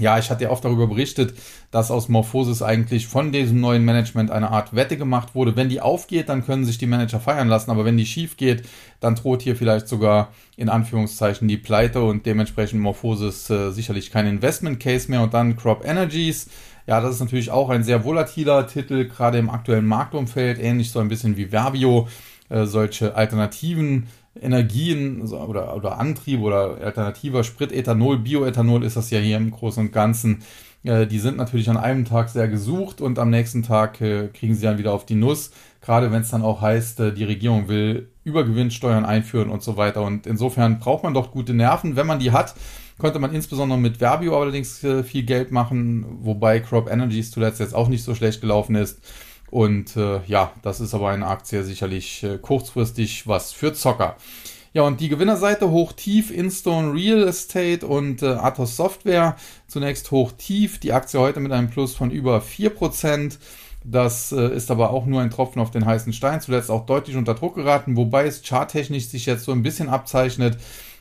ja, 0.00 0.18
ich 0.18 0.30
hatte 0.30 0.44
ja 0.44 0.50
oft 0.50 0.64
darüber 0.64 0.86
berichtet, 0.86 1.34
dass 1.70 1.90
aus 1.90 2.08
Morphosis 2.08 2.62
eigentlich 2.62 3.06
von 3.06 3.32
diesem 3.32 3.60
neuen 3.60 3.84
Management 3.84 4.30
eine 4.30 4.50
Art 4.50 4.74
Wette 4.74 4.96
gemacht 4.96 5.34
wurde. 5.34 5.56
Wenn 5.56 5.68
die 5.68 5.80
aufgeht, 5.80 6.28
dann 6.28 6.44
können 6.44 6.64
sich 6.64 6.78
die 6.78 6.86
Manager 6.86 7.20
feiern 7.20 7.48
lassen, 7.48 7.70
aber 7.70 7.84
wenn 7.84 7.96
die 7.96 8.06
schief 8.06 8.36
geht, 8.36 8.62
dann 9.00 9.14
droht 9.14 9.42
hier 9.42 9.56
vielleicht 9.56 9.88
sogar 9.88 10.32
in 10.56 10.68
Anführungszeichen 10.68 11.48
die 11.48 11.56
Pleite 11.56 12.02
und 12.02 12.26
dementsprechend 12.26 12.80
Morphosis 12.80 13.48
äh, 13.50 13.70
sicherlich 13.70 14.10
kein 14.10 14.26
Investment 14.26 14.80
Case 14.80 15.10
mehr 15.10 15.22
und 15.22 15.34
dann 15.34 15.56
Crop 15.56 15.84
Energies. 15.84 16.48
Ja, 16.86 17.00
das 17.00 17.16
ist 17.16 17.20
natürlich 17.20 17.50
auch 17.50 17.68
ein 17.68 17.84
sehr 17.84 18.04
volatiler 18.04 18.66
Titel, 18.66 19.06
gerade 19.06 19.38
im 19.38 19.50
aktuellen 19.50 19.86
Marktumfeld, 19.86 20.58
ähnlich 20.58 20.90
so 20.90 21.00
ein 21.00 21.08
bisschen 21.08 21.36
wie 21.36 21.46
Verbio. 21.52 22.08
Äh, 22.48 22.64
solche 22.64 23.14
alternativen 23.14 24.06
Energien 24.40 25.22
oder, 25.22 25.76
oder 25.76 25.98
Antrieb 25.98 26.40
oder 26.40 26.78
alternativer 26.82 27.44
Sprit, 27.44 27.72
Ethanol, 27.72 28.18
Bioethanol 28.18 28.84
ist 28.84 28.96
das 28.96 29.10
ja 29.10 29.18
hier 29.18 29.36
im 29.36 29.50
Großen 29.50 29.86
und 29.86 29.92
Ganzen. 29.92 30.42
Äh, 30.84 31.06
die 31.06 31.18
sind 31.18 31.36
natürlich 31.36 31.68
an 31.68 31.76
einem 31.76 32.04
Tag 32.04 32.28
sehr 32.28 32.48
gesucht 32.48 33.00
und 33.00 33.18
am 33.18 33.30
nächsten 33.30 33.62
Tag 33.62 34.00
äh, 34.00 34.28
kriegen 34.28 34.54
sie 34.54 34.62
dann 34.62 34.78
wieder 34.78 34.92
auf 34.92 35.06
die 35.06 35.14
Nuss. 35.14 35.50
Gerade 35.80 36.12
wenn 36.12 36.22
es 36.22 36.30
dann 36.30 36.42
auch 36.42 36.60
heißt, 36.60 37.00
äh, 37.00 37.12
die 37.12 37.24
Regierung 37.24 37.68
will 37.68 38.08
Übergewinnsteuern 38.24 39.04
einführen 39.04 39.50
und 39.50 39.62
so 39.62 39.76
weiter. 39.76 40.02
Und 40.02 40.26
insofern 40.26 40.78
braucht 40.78 41.02
man 41.02 41.14
doch 41.14 41.30
gute 41.30 41.54
Nerven. 41.54 41.96
Wenn 41.96 42.06
man 42.06 42.18
die 42.18 42.32
hat, 42.32 42.54
könnte 42.98 43.18
man 43.18 43.34
insbesondere 43.34 43.78
mit 43.78 43.98
Verbio 43.98 44.40
allerdings 44.40 44.84
viel 45.04 45.22
Geld 45.22 45.52
machen, 45.52 46.04
wobei 46.20 46.58
Crop 46.58 46.90
Energies 46.90 47.30
zuletzt 47.30 47.60
jetzt 47.60 47.74
auch 47.74 47.88
nicht 47.88 48.02
so 48.02 48.14
schlecht 48.14 48.40
gelaufen 48.40 48.74
ist. 48.74 49.00
Und 49.50 49.96
äh, 49.96 50.20
ja, 50.26 50.52
das 50.62 50.80
ist 50.80 50.94
aber 50.94 51.10
eine 51.10 51.26
Aktie 51.26 51.64
sicherlich 51.64 52.22
äh, 52.22 52.38
kurzfristig 52.38 53.26
was 53.26 53.52
für 53.52 53.72
Zocker. 53.72 54.16
Ja, 54.74 54.82
und 54.82 55.00
die 55.00 55.08
Gewinnerseite 55.08 55.70
hoch-tief, 55.70 56.30
Instone 56.30 56.92
Real 56.92 57.26
Estate 57.26 57.86
und 57.86 58.22
äh, 58.22 58.26
Atos 58.26 58.76
Software. 58.76 59.36
Zunächst 59.66 60.10
hoch-tief, 60.10 60.78
die 60.78 60.92
Aktie 60.92 61.18
heute 61.18 61.40
mit 61.40 61.52
einem 61.52 61.70
Plus 61.70 61.94
von 61.94 62.10
über 62.10 62.40
4%. 62.40 63.38
Das 63.84 64.32
äh, 64.32 64.54
ist 64.54 64.70
aber 64.70 64.90
auch 64.90 65.06
nur 65.06 65.22
ein 65.22 65.30
Tropfen 65.30 65.62
auf 65.62 65.70
den 65.70 65.86
heißen 65.86 66.12
Stein. 66.12 66.42
Zuletzt 66.42 66.70
auch 66.70 66.84
deutlich 66.84 67.16
unter 67.16 67.34
Druck 67.34 67.54
geraten, 67.54 67.96
wobei 67.96 68.26
es 68.26 68.42
charttechnisch 68.42 69.08
sich 69.08 69.24
jetzt 69.24 69.44
so 69.44 69.52
ein 69.52 69.62
bisschen 69.62 69.88
abzeichnet, 69.88 70.58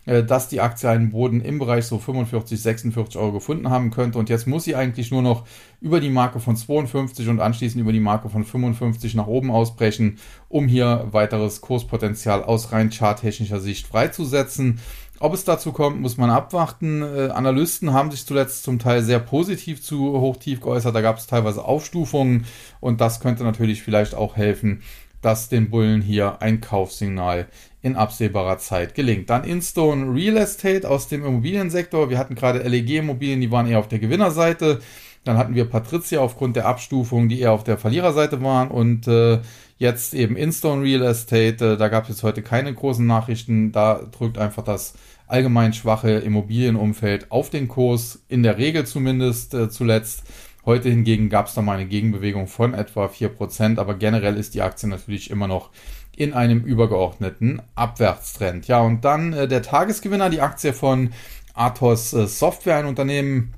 dass 0.07 0.47
die 0.47 0.61
Aktie 0.61 0.89
einen 0.89 1.11
Boden 1.11 1.41
im 1.41 1.59
Bereich 1.59 1.85
so 1.85 1.99
45, 1.99 2.61
46 2.61 3.17
Euro 3.17 3.33
gefunden 3.33 3.69
haben 3.69 3.91
könnte. 3.91 4.17
Und 4.17 4.29
jetzt 4.29 4.47
muss 4.47 4.63
sie 4.63 4.75
eigentlich 4.75 5.11
nur 5.11 5.21
noch 5.21 5.45
über 5.81 5.99
die 5.99 6.09
Marke 6.09 6.39
von 6.39 6.55
52 6.55 7.27
und 7.27 7.41
anschließend 7.41 7.81
über 7.81 7.91
die 7.91 7.99
Marke 7.99 8.29
von 8.29 8.45
55 8.45 9.15
nach 9.15 9.27
oben 9.27 9.51
ausbrechen, 9.51 10.17
um 10.49 10.67
hier 10.67 11.07
weiteres 11.11 11.61
Kurspotenzial 11.61 12.43
aus 12.43 12.71
rein 12.71 12.89
charttechnischer 12.89 13.59
Sicht 13.59 13.87
freizusetzen. 13.87 14.79
Ob 15.19 15.33
es 15.33 15.43
dazu 15.43 15.71
kommt, 15.71 15.99
muss 15.99 16.17
man 16.17 16.29
abwarten. 16.29 17.01
Äh, 17.01 17.29
Analysten 17.29 17.91
haben 17.91 18.11
sich 18.11 18.25
zuletzt 18.25 18.63
zum 18.63 18.77
Teil 18.77 19.01
sehr 19.01 19.19
positiv 19.19 19.81
zu 19.81 20.19
Hochtief 20.19 20.61
geäußert. 20.61 20.95
Da 20.95 21.01
gab 21.01 21.17
es 21.17 21.27
teilweise 21.27 21.65
Aufstufungen 21.65 22.45
und 22.79 23.01
das 23.01 23.19
könnte 23.19 23.43
natürlich 23.43 23.81
vielleicht 23.81 24.13
auch 24.13 24.35
helfen, 24.35 24.83
dass 25.21 25.49
den 25.49 25.71
Bullen 25.71 26.01
hier 26.01 26.41
ein 26.41 26.61
Kaufsignal 26.61 27.47
in 27.87 27.95
absehbarer 27.95 28.59
Zeit 28.59 28.93
gelingt. 28.93 29.29
Dann 29.29 29.43
Instone 29.43 30.13
Real 30.13 30.37
Estate 30.37 30.87
aus 30.87 31.07
dem 31.07 31.25
Immobiliensektor. 31.25 32.09
Wir 32.09 32.19
hatten 32.19 32.35
gerade 32.35 32.59
LEG 32.59 32.97
Immobilien, 32.97 33.41
die 33.41 33.51
waren 33.51 33.67
eher 33.67 33.79
auf 33.79 33.87
der 33.87 33.99
Gewinnerseite. 33.99 34.79
Dann 35.23 35.37
hatten 35.37 35.55
wir 35.55 35.65
Patricia 35.65 36.19
aufgrund 36.19 36.55
der 36.55 36.67
Abstufung, 36.67 37.27
die 37.27 37.41
eher 37.41 37.51
auf 37.51 37.63
der 37.63 37.77
Verliererseite 37.77 38.41
waren. 38.43 38.69
Und 38.69 39.07
äh, 39.07 39.39
jetzt 39.77 40.13
eben 40.13 40.35
Instone 40.35 40.83
Real 40.83 41.03
Estate. 41.03 41.73
Äh, 41.73 41.77
da 41.77 41.87
gab 41.87 42.03
es 42.03 42.09
jetzt 42.09 42.23
heute 42.23 42.41
keine 42.41 42.73
großen 42.73 43.05
Nachrichten. 43.05 43.71
Da 43.71 44.01
drückt 44.11 44.37
einfach 44.37 44.63
das 44.63 44.93
allgemein 45.27 45.73
schwache 45.73 46.11
Immobilienumfeld 46.11 47.31
auf 47.31 47.49
den 47.49 47.67
Kurs, 47.67 48.23
in 48.29 48.43
der 48.43 48.57
Regel 48.57 48.85
zumindest 48.85 49.53
äh, 49.53 49.69
zuletzt. 49.69 50.23
Heute 50.65 50.89
hingegen 50.89 51.29
gab 51.29 51.47
es 51.47 51.53
da 51.53 51.61
mal 51.61 51.77
eine 51.77 51.87
Gegenbewegung 51.87 52.47
von 52.47 52.73
etwa 52.73 53.05
4%, 53.05 53.79
aber 53.79 53.93
generell 53.93 54.35
ist 54.35 54.53
die 54.53 54.61
Aktie 54.61 54.89
natürlich 54.89 55.29
immer 55.29 55.47
noch 55.47 55.69
in 56.17 56.33
einem 56.33 56.61
übergeordneten 56.61 57.61
Abwärtstrend. 57.75 58.67
Ja, 58.67 58.81
und 58.81 59.05
dann 59.05 59.33
äh, 59.33 59.47
der 59.47 59.61
Tagesgewinner, 59.61 60.29
die 60.29 60.41
Aktie 60.41 60.73
von 60.73 61.11
Athos 61.53 62.11
äh, 62.11 62.27
Software, 62.27 62.77
ein 62.77 62.87
Unternehmen 62.87 63.53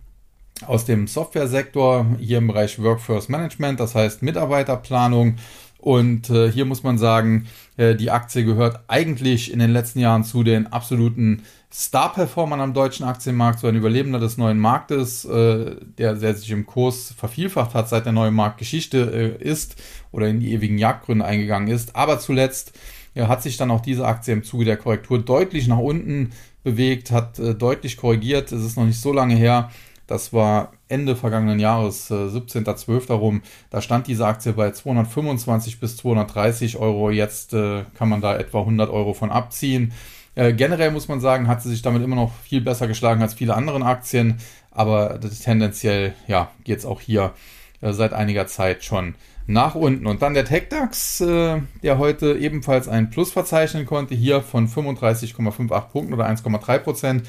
aus 0.68 0.84
dem 0.84 1.08
Softwaresektor, 1.08 2.06
hier 2.20 2.40
im 2.40 2.48
Bereich 2.48 2.78
Workforce 2.84 3.30
Management, 3.30 3.80
das 3.80 3.96
heißt 3.96 4.22
Mitarbeiterplanung. 4.24 5.38
Und 5.80 6.30
äh, 6.30 6.52
hier 6.52 6.66
muss 6.66 6.84
man 6.84 6.98
sagen, 6.98 7.48
äh, 7.78 7.96
die 7.96 8.12
Aktie 8.12 8.44
gehört 8.44 8.82
eigentlich 8.88 9.52
in 9.52 9.60
den 9.60 9.72
letzten 9.72 10.00
Jahren 10.00 10.26
zu 10.26 10.44
den 10.44 10.68
absoluten 10.68 11.44
Star-Performern 11.72 12.60
am 12.60 12.74
deutschen 12.74 13.06
Aktienmarkt, 13.06 13.60
so 13.60 13.68
ein 13.68 13.76
Überlebender 13.76 14.20
des 14.20 14.38
neuen 14.38 14.60
Marktes, 14.60 15.24
äh, 15.24 15.78
der, 15.98 16.16
der 16.16 16.36
sich 16.36 16.52
im 16.52 16.66
Kurs 16.66 17.14
vervielfacht 17.16 17.76
hat, 17.76 17.88
seit 17.88 18.06
der 18.06 18.12
neue 18.12 18.32
Markt 18.32 18.58
Geschichte 18.58 19.38
äh, 19.42 19.44
ist 19.44 19.78
oder 20.12 20.28
in 20.28 20.42
die 20.42 20.52
ewigen 20.52 20.78
Jagdgründe 20.78 21.24
eingegangen 21.24 21.70
ist. 21.70 21.96
Aber 21.96 22.20
zuletzt 22.20 22.74
ja, 23.16 23.30
hat 23.30 23.42
sich 23.42 23.56
dann 23.56 23.72
auch 23.72 23.82
diese 23.82 24.06
Aktie 24.06 24.34
im 24.34 24.44
Zuge 24.44 24.66
der 24.66 24.78
Korrektur 24.78 25.20
deutlich 25.20 25.68
nach 25.68 25.78
unten 25.78 26.32
bewegt, 26.64 27.12
hat 27.12 27.40
äh, 27.40 27.56
deutlich 27.56 27.96
korrigiert. 27.96 28.52
Es 28.52 28.64
ist 28.64 28.76
noch 28.76 28.86
nicht 28.86 29.00
so 29.00 29.14
lange 29.14 29.36
her. 29.36 29.72
Das 30.10 30.34
war 30.34 30.72
Ende 30.88 31.16
vergangenen 31.16 31.60
Jahres, 31.60 32.10
äh, 32.10 32.16
17.12. 32.16 33.06
darum. 33.06 33.44
Da 33.70 33.80
stand 33.80 34.08
diese 34.08 34.26
Aktie 34.26 34.54
bei 34.54 34.72
225 34.72 35.80
bis 35.80 35.98
230 35.98 36.78
Euro. 36.78 37.12
Jetzt 37.12 37.54
äh, 37.54 37.84
kann 37.96 38.10
man 38.10 38.20
da 38.20 38.36
etwa 38.36 38.62
100 38.62 38.90
Euro 38.90 39.14
von 39.14 39.30
abziehen. 39.30 39.94
Äh, 40.34 40.54
generell 40.54 40.90
muss 40.90 41.10
man 41.10 41.20
sagen, 41.20 41.48
hat 41.48 41.62
sie 41.62 41.70
sich 41.70 41.84
damit 41.84 42.02
immer 42.02 42.16
noch 42.16 42.34
viel 42.42 42.60
besser 42.62 42.88
geschlagen 42.88 43.22
als 43.22 43.36
viele 43.36 43.54
andere 43.54 43.86
Aktien, 43.86 44.40
aber 44.72 45.20
tendenziell 45.20 46.16
ja, 46.28 46.50
geht 46.64 46.80
es 46.80 46.86
auch 46.88 47.02
hier 47.02 47.34
äh, 47.82 47.94
seit 47.94 48.14
einiger 48.14 48.48
Zeit 48.48 48.84
schon 48.84 49.14
nach 49.46 49.76
unten. 49.76 50.08
Und 50.08 50.24
dann 50.24 50.34
der 50.34 50.46
TechDAX, 50.46 51.22
äh, 51.22 51.62
der 51.84 52.00
heute 52.00 52.36
ebenfalls 52.36 52.88
ein 52.88 53.12
Plus 53.12 53.32
verzeichnen 53.32 53.86
konnte, 53.86 54.16
hier 54.16 54.42
von 54.42 54.68
35,58 54.68 55.82
Punkten 55.92 56.14
oder 56.16 56.28
1,3 56.28 56.80
Prozent. 56.80 57.28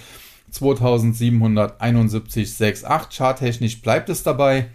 2771,68. 0.52 3.16
Charttechnisch 3.16 3.82
bleibt 3.82 4.08
es 4.08 4.22
dabei, 4.22 4.68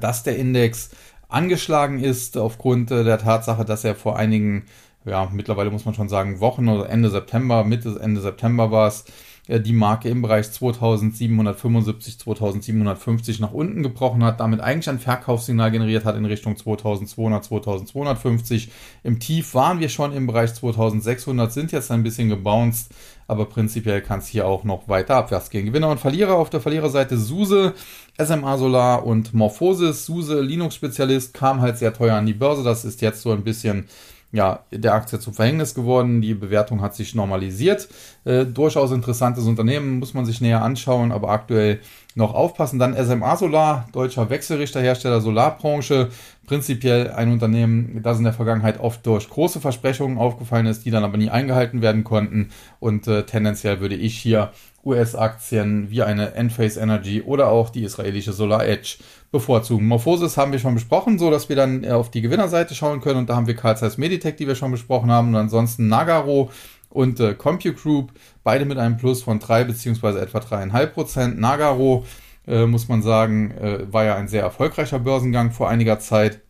dass 0.00 0.22
der 0.22 0.36
Index 0.36 0.90
angeschlagen 1.28 2.02
ist 2.02 2.36
aufgrund 2.36 2.90
äh, 2.90 3.04
der 3.04 3.18
Tatsache, 3.18 3.64
dass 3.64 3.84
er 3.84 3.94
vor 3.94 4.18
einigen 4.18 4.64
ja, 5.04 5.28
mittlerweile 5.32 5.70
muss 5.70 5.84
man 5.84 5.94
schon 5.94 6.08
sagen, 6.08 6.40
Wochen 6.40 6.68
oder 6.68 6.88
Ende 6.90 7.10
September, 7.10 7.64
Mitte, 7.64 7.98
Ende 8.00 8.20
September 8.20 8.70
war 8.70 8.88
es, 8.88 9.04
äh, 9.46 9.60
die 9.60 9.72
Marke 9.72 10.08
im 10.08 10.22
Bereich 10.22 10.50
2775, 10.50 12.18
2750 12.18 13.40
nach 13.40 13.52
unten 13.52 13.82
gebrochen 13.82 14.22
hat, 14.22 14.40
damit 14.40 14.60
eigentlich 14.60 14.90
ein 14.90 14.98
Verkaufssignal 14.98 15.70
generiert 15.70 16.04
hat 16.04 16.16
in 16.16 16.24
Richtung 16.24 16.56
2200, 16.56 17.44
2250. 17.44 18.70
Im 19.02 19.20
Tief 19.20 19.54
waren 19.54 19.80
wir 19.80 19.88
schon 19.88 20.12
im 20.12 20.26
Bereich 20.26 20.54
2600, 20.54 21.52
sind 21.52 21.72
jetzt 21.72 21.90
ein 21.90 22.02
bisschen 22.02 22.28
gebounced, 22.28 22.92
aber 23.30 23.46
prinzipiell 23.46 24.02
kann 24.02 24.18
es 24.18 24.26
hier 24.26 24.46
auch 24.46 24.64
noch 24.64 24.88
weiter 24.88 25.16
abwärts 25.16 25.50
gehen. 25.50 25.66
Gewinner 25.66 25.88
und 25.88 26.00
Verlierer 26.00 26.34
auf 26.34 26.50
der 26.50 26.60
Verliererseite 26.60 27.16
SUSE, 27.16 27.74
SMA 28.18 28.58
Solar 28.58 29.06
und 29.06 29.32
Morphosis. 29.32 30.04
SUSE, 30.04 30.40
Linux-Spezialist, 30.40 31.32
kam 31.32 31.60
halt 31.60 31.78
sehr 31.78 31.94
teuer 31.94 32.16
an 32.16 32.26
die 32.26 32.34
Börse. 32.34 32.64
Das 32.64 32.84
ist 32.84 33.00
jetzt 33.00 33.22
so 33.22 33.30
ein 33.30 33.44
bisschen 33.44 33.86
ja, 34.32 34.60
der 34.70 34.94
Aktie 34.94 35.18
zum 35.18 35.34
Verhängnis 35.34 35.74
geworden. 35.74 36.20
Die 36.20 36.34
Bewertung 36.34 36.82
hat 36.82 36.94
sich 36.94 37.14
normalisiert. 37.14 37.88
Äh, 38.24 38.46
durchaus 38.46 38.92
interessantes 38.92 39.44
Unternehmen, 39.46 39.98
muss 39.98 40.14
man 40.14 40.24
sich 40.24 40.40
näher 40.40 40.62
anschauen, 40.62 41.10
aber 41.12 41.30
aktuell 41.30 41.80
noch 42.20 42.34
aufpassen. 42.34 42.78
Dann 42.78 42.94
SMA 42.94 43.36
Solar, 43.36 43.88
deutscher 43.92 44.30
Wechselrichterhersteller 44.30 45.20
Solarbranche, 45.20 46.08
prinzipiell 46.46 47.10
ein 47.10 47.32
Unternehmen, 47.32 48.00
das 48.02 48.18
in 48.18 48.24
der 48.24 48.32
Vergangenheit 48.32 48.78
oft 48.78 49.04
durch 49.06 49.28
große 49.28 49.60
Versprechungen 49.60 50.18
aufgefallen 50.18 50.66
ist, 50.66 50.84
die 50.84 50.90
dann 50.90 51.04
aber 51.04 51.16
nie 51.16 51.30
eingehalten 51.30 51.82
werden 51.82 52.04
konnten. 52.04 52.50
Und 52.78 53.08
äh, 53.08 53.24
tendenziell 53.24 53.80
würde 53.80 53.96
ich 53.96 54.16
hier 54.16 54.52
US-Aktien 54.84 55.90
wie 55.90 56.02
eine 56.02 56.34
Enphase 56.34 56.80
Energy 56.80 57.22
oder 57.22 57.48
auch 57.48 57.70
die 57.70 57.82
israelische 57.82 58.32
Solar 58.32 58.64
Edge 58.66 58.96
bevorzugen. 59.30 59.86
Morphosis 59.86 60.36
haben 60.36 60.52
wir 60.52 60.58
schon 60.58 60.74
besprochen, 60.74 61.18
so 61.18 61.30
dass 61.30 61.48
wir 61.48 61.56
dann 61.56 61.86
auf 61.86 62.10
die 62.10 62.22
Gewinnerseite 62.22 62.74
schauen 62.74 63.00
können. 63.00 63.18
Und 63.18 63.30
da 63.30 63.36
haben 63.36 63.46
wir 63.46 63.56
Carl 63.56 63.76
Zeiss 63.76 63.98
Meditech, 63.98 64.36
die 64.36 64.46
wir 64.46 64.54
schon 64.54 64.70
besprochen 64.70 65.10
haben. 65.10 65.28
Und 65.28 65.36
ansonsten 65.36 65.88
Nagaro 65.88 66.50
und 66.90 67.20
äh, 67.20 67.34
CompuGroup, 67.34 68.12
beide 68.44 68.66
mit 68.66 68.78
einem 68.78 68.98
Plus 68.98 69.22
von 69.22 69.38
3 69.38 69.64
bzw. 69.64 70.18
etwa 70.18 70.38
3,5 70.38 70.86
Prozent. 70.86 71.40
Nagaro, 71.40 72.04
äh, 72.46 72.66
muss 72.66 72.88
man 72.88 73.00
sagen, 73.02 73.52
äh, 73.52 73.92
war 73.92 74.04
ja 74.04 74.16
ein 74.16 74.28
sehr 74.28 74.42
erfolgreicher 74.42 74.98
Börsengang 74.98 75.52
vor 75.52 75.68
einiger 75.70 75.98
Zeit. 75.98 76.40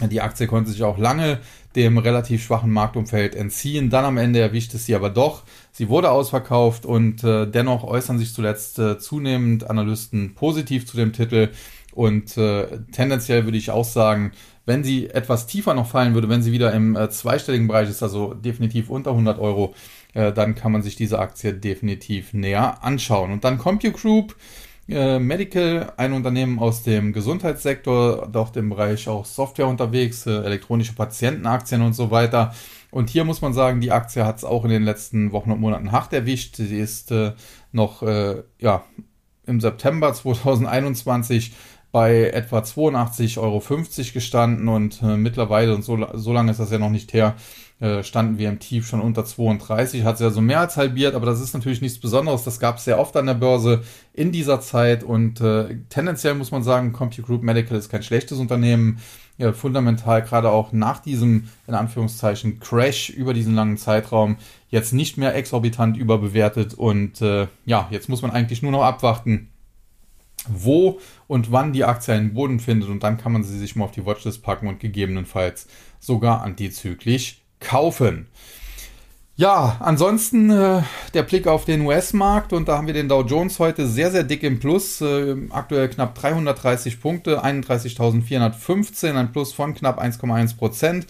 Die 0.00 0.22
Aktie 0.22 0.46
konnte 0.46 0.70
sich 0.70 0.82
auch 0.82 0.96
lange 0.96 1.40
dem 1.76 1.98
relativ 1.98 2.42
schwachen 2.42 2.70
Marktumfeld 2.70 3.34
entziehen. 3.34 3.90
Dann 3.90 4.04
am 4.04 4.16
Ende 4.16 4.40
erwischte 4.40 4.78
sie 4.78 4.94
aber 4.94 5.10
doch. 5.10 5.42
Sie 5.72 5.88
wurde 5.88 6.10
ausverkauft 6.10 6.86
und 6.86 7.22
äh, 7.22 7.46
dennoch 7.46 7.84
äußern 7.84 8.18
sich 8.18 8.32
zuletzt 8.32 8.78
äh, 8.78 8.98
zunehmend 8.98 9.68
Analysten 9.68 10.34
positiv 10.34 10.86
zu 10.86 10.96
dem 10.96 11.12
Titel. 11.12 11.50
Und 12.00 12.38
äh, 12.38 12.66
tendenziell 12.92 13.44
würde 13.44 13.58
ich 13.58 13.70
auch 13.70 13.84
sagen, 13.84 14.32
wenn 14.64 14.82
sie 14.82 15.10
etwas 15.10 15.46
tiefer 15.46 15.74
noch 15.74 15.86
fallen 15.86 16.14
würde, 16.14 16.30
wenn 16.30 16.42
sie 16.42 16.50
wieder 16.50 16.72
im 16.72 16.96
äh, 16.96 17.10
zweistelligen 17.10 17.68
Bereich 17.68 17.90
ist, 17.90 18.02
also 18.02 18.32
definitiv 18.32 18.88
unter 18.88 19.10
100 19.10 19.38
Euro, 19.38 19.74
äh, 20.14 20.32
dann 20.32 20.54
kann 20.54 20.72
man 20.72 20.80
sich 20.80 20.96
diese 20.96 21.18
Aktie 21.18 21.52
definitiv 21.52 22.32
näher 22.32 22.82
anschauen. 22.82 23.32
Und 23.32 23.44
dann 23.44 23.58
CompuGroup. 23.58 24.34
Äh, 24.88 25.18
Medical, 25.18 25.92
ein 25.98 26.14
Unternehmen 26.14 26.58
aus 26.58 26.82
dem 26.84 27.12
Gesundheitssektor, 27.12 28.30
dort 28.32 28.56
im 28.56 28.70
Bereich 28.70 29.06
auch 29.06 29.26
Software 29.26 29.68
unterwegs, 29.68 30.24
äh, 30.24 30.38
elektronische 30.38 30.94
Patientenaktien 30.94 31.82
und 31.82 31.92
so 31.92 32.10
weiter. 32.10 32.54
Und 32.90 33.10
hier 33.10 33.24
muss 33.24 33.42
man 33.42 33.52
sagen, 33.52 33.82
die 33.82 33.92
Aktie 33.92 34.24
hat 34.24 34.38
es 34.38 34.44
auch 34.44 34.64
in 34.64 34.70
den 34.70 34.84
letzten 34.84 35.32
Wochen 35.32 35.52
und 35.52 35.60
Monaten 35.60 35.92
hart 35.92 36.14
erwischt. 36.14 36.56
Sie 36.56 36.78
ist 36.78 37.12
äh, 37.12 37.34
noch 37.72 38.02
äh, 38.02 38.42
ja, 38.58 38.84
im 39.44 39.60
September 39.60 40.14
2021 40.14 41.52
bei 41.92 42.30
etwa 42.30 42.60
82,50 42.60 43.38
Euro 43.38 43.62
gestanden 44.12 44.68
und 44.68 45.02
äh, 45.02 45.16
mittlerweile, 45.16 45.74
und 45.74 45.82
so, 45.82 45.98
so 46.14 46.32
lange 46.32 46.52
ist 46.52 46.60
das 46.60 46.70
ja 46.70 46.78
noch 46.78 46.90
nicht 46.90 47.12
her, 47.12 47.34
äh, 47.80 48.02
standen 48.04 48.38
wir 48.38 48.50
im 48.50 48.58
Tief 48.58 48.86
schon 48.86 49.00
unter 49.00 49.24
32, 49.24 50.04
hat 50.04 50.18
sich 50.18 50.26
also 50.26 50.40
mehr 50.40 50.60
als 50.60 50.76
halbiert, 50.76 51.14
aber 51.14 51.26
das 51.26 51.40
ist 51.40 51.54
natürlich 51.54 51.80
nichts 51.80 51.98
Besonderes. 51.98 52.44
Das 52.44 52.60
gab 52.60 52.76
es 52.76 52.84
sehr 52.84 53.00
oft 53.00 53.16
an 53.16 53.26
der 53.26 53.34
Börse 53.34 53.82
in 54.12 54.32
dieser 54.32 54.60
Zeit 54.60 55.02
und 55.02 55.40
äh, 55.40 55.78
tendenziell 55.88 56.34
muss 56.34 56.50
man 56.50 56.62
sagen, 56.62 56.92
CompuGroup 56.92 57.42
Medical 57.42 57.78
ist 57.78 57.88
kein 57.88 58.02
schlechtes 58.02 58.38
Unternehmen. 58.38 58.98
Ja, 59.38 59.54
fundamental 59.54 60.20
gerade 60.20 60.50
auch 60.50 60.72
nach 60.72 61.00
diesem, 61.00 61.48
in 61.66 61.72
Anführungszeichen, 61.72 62.60
Crash 62.60 63.08
über 63.08 63.32
diesen 63.32 63.54
langen 63.54 63.78
Zeitraum 63.78 64.36
jetzt 64.68 64.92
nicht 64.92 65.16
mehr 65.16 65.34
exorbitant 65.34 65.96
überbewertet 65.96 66.74
und 66.74 67.22
äh, 67.22 67.46
ja, 67.64 67.88
jetzt 67.90 68.10
muss 68.10 68.20
man 68.20 68.30
eigentlich 68.32 68.60
nur 68.60 68.72
noch 68.72 68.82
abwarten, 68.82 69.49
wo 70.48 70.98
und 71.26 71.52
wann 71.52 71.72
die 71.72 71.84
Aktie 71.84 72.14
einen 72.14 72.34
Boden 72.34 72.60
findet 72.60 72.88
und 72.88 73.02
dann 73.02 73.18
kann 73.18 73.32
man 73.32 73.44
sie 73.44 73.58
sich 73.58 73.76
mal 73.76 73.84
auf 73.84 73.92
die 73.92 74.06
Watchlist 74.06 74.42
packen 74.42 74.66
und 74.66 74.80
gegebenenfalls 74.80 75.66
sogar 75.98 76.42
antizyklisch 76.42 77.42
kaufen. 77.60 78.28
Ja, 79.40 79.78
ansonsten 79.80 80.50
äh, 80.50 80.82
der 81.14 81.22
Blick 81.22 81.46
auf 81.46 81.64
den 81.64 81.80
US-Markt 81.80 82.52
und 82.52 82.68
da 82.68 82.76
haben 82.76 82.86
wir 82.86 82.92
den 82.92 83.08
Dow 83.08 83.22
Jones 83.22 83.58
heute 83.58 83.86
sehr, 83.86 84.10
sehr 84.10 84.22
dick 84.22 84.42
im 84.42 84.60
Plus. 84.60 85.00
Äh, 85.00 85.34
aktuell 85.48 85.88
knapp 85.88 86.14
330 86.14 87.00
Punkte, 87.00 87.42
31.415, 87.42 89.14
ein 89.14 89.32
Plus 89.32 89.54
von 89.54 89.72
knapp 89.72 89.98
1,1 89.98 90.58
Prozent. 90.58 91.06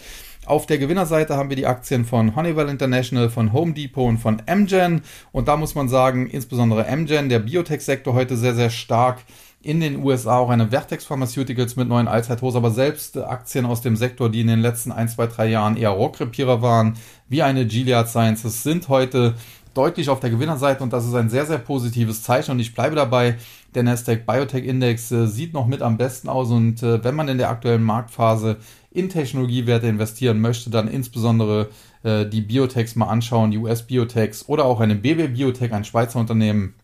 Auf 0.47 0.65
der 0.65 0.79
Gewinnerseite 0.79 1.37
haben 1.37 1.49
wir 1.49 1.55
die 1.55 1.67
Aktien 1.67 2.03
von 2.03 2.35
Honeywell 2.35 2.67
International, 2.67 3.29
von 3.29 3.53
Home 3.53 3.73
Depot 3.73 4.09
und 4.09 4.17
von 4.17 4.41
Amgen. 4.47 5.03
Und 5.31 5.47
da 5.47 5.55
muss 5.55 5.75
man 5.75 5.87
sagen, 5.87 6.27
insbesondere 6.27 6.89
Amgen, 6.89 7.29
der 7.29 7.39
Biotech-Sektor 7.39 8.15
heute 8.15 8.35
sehr, 8.35 8.55
sehr 8.55 8.71
stark. 8.71 9.19
In 9.61 9.79
den 9.79 10.03
USA 10.03 10.39
auch 10.39 10.49
eine 10.49 10.69
Vertex 10.69 11.05
Pharmaceuticals 11.05 11.75
mit 11.75 11.87
neuen 11.87 12.07
Allzeithochs, 12.07 12.55
aber 12.55 12.71
selbst 12.71 13.15
Aktien 13.19 13.67
aus 13.67 13.81
dem 13.81 13.95
Sektor, 13.95 14.31
die 14.31 14.41
in 14.41 14.47
den 14.47 14.61
letzten 14.61 14.91
ein, 14.91 15.07
zwei, 15.07 15.27
drei 15.27 15.47
Jahren 15.47 15.77
eher 15.77 15.91
Rohrkrepierer 15.91 16.63
waren, 16.63 16.95
wie 17.29 17.43
eine 17.43 17.67
Gilead 17.67 18.07
Sciences, 18.07 18.63
sind 18.63 18.89
heute 18.89 19.35
deutlich 19.75 20.09
auf 20.09 20.19
der 20.19 20.31
Gewinnerseite 20.31 20.83
und 20.83 20.91
das 20.91 21.05
ist 21.05 21.13
ein 21.13 21.29
sehr, 21.29 21.45
sehr 21.45 21.59
positives 21.59 22.23
Zeichen 22.23 22.51
und 22.51 22.59
ich 22.59 22.73
bleibe 22.73 22.95
dabei. 22.95 23.37
Der 23.73 23.83
Nasdaq 23.83 24.25
Biotech 24.25 24.65
Index 24.65 25.11
äh, 25.11 25.27
sieht 25.27 25.53
noch 25.53 25.67
mit 25.67 25.81
am 25.81 25.97
besten 25.97 26.27
aus 26.27 26.49
und 26.49 26.83
äh, 26.83 27.03
wenn 27.03 27.15
man 27.15 27.29
in 27.29 27.37
der 27.37 27.49
aktuellen 27.49 27.83
Marktphase 27.83 28.57
in 28.91 29.09
Technologiewerte 29.09 29.87
investieren 29.87 30.41
möchte, 30.41 30.69
dann 30.69 30.87
insbesondere 30.87 31.69
äh, 32.03 32.25
die 32.25 32.41
Biotechs 32.41 32.95
mal 32.95 33.07
anschauen, 33.07 33.51
die 33.51 33.57
US-Biotechs 33.57 34.47
oder 34.47 34.65
auch 34.65 34.79
eine 34.79 34.95
BB 34.95 35.33
Biotech, 35.33 35.73
ein 35.73 35.85
Schweizer 35.85 36.19
Unternehmen, 36.19 36.75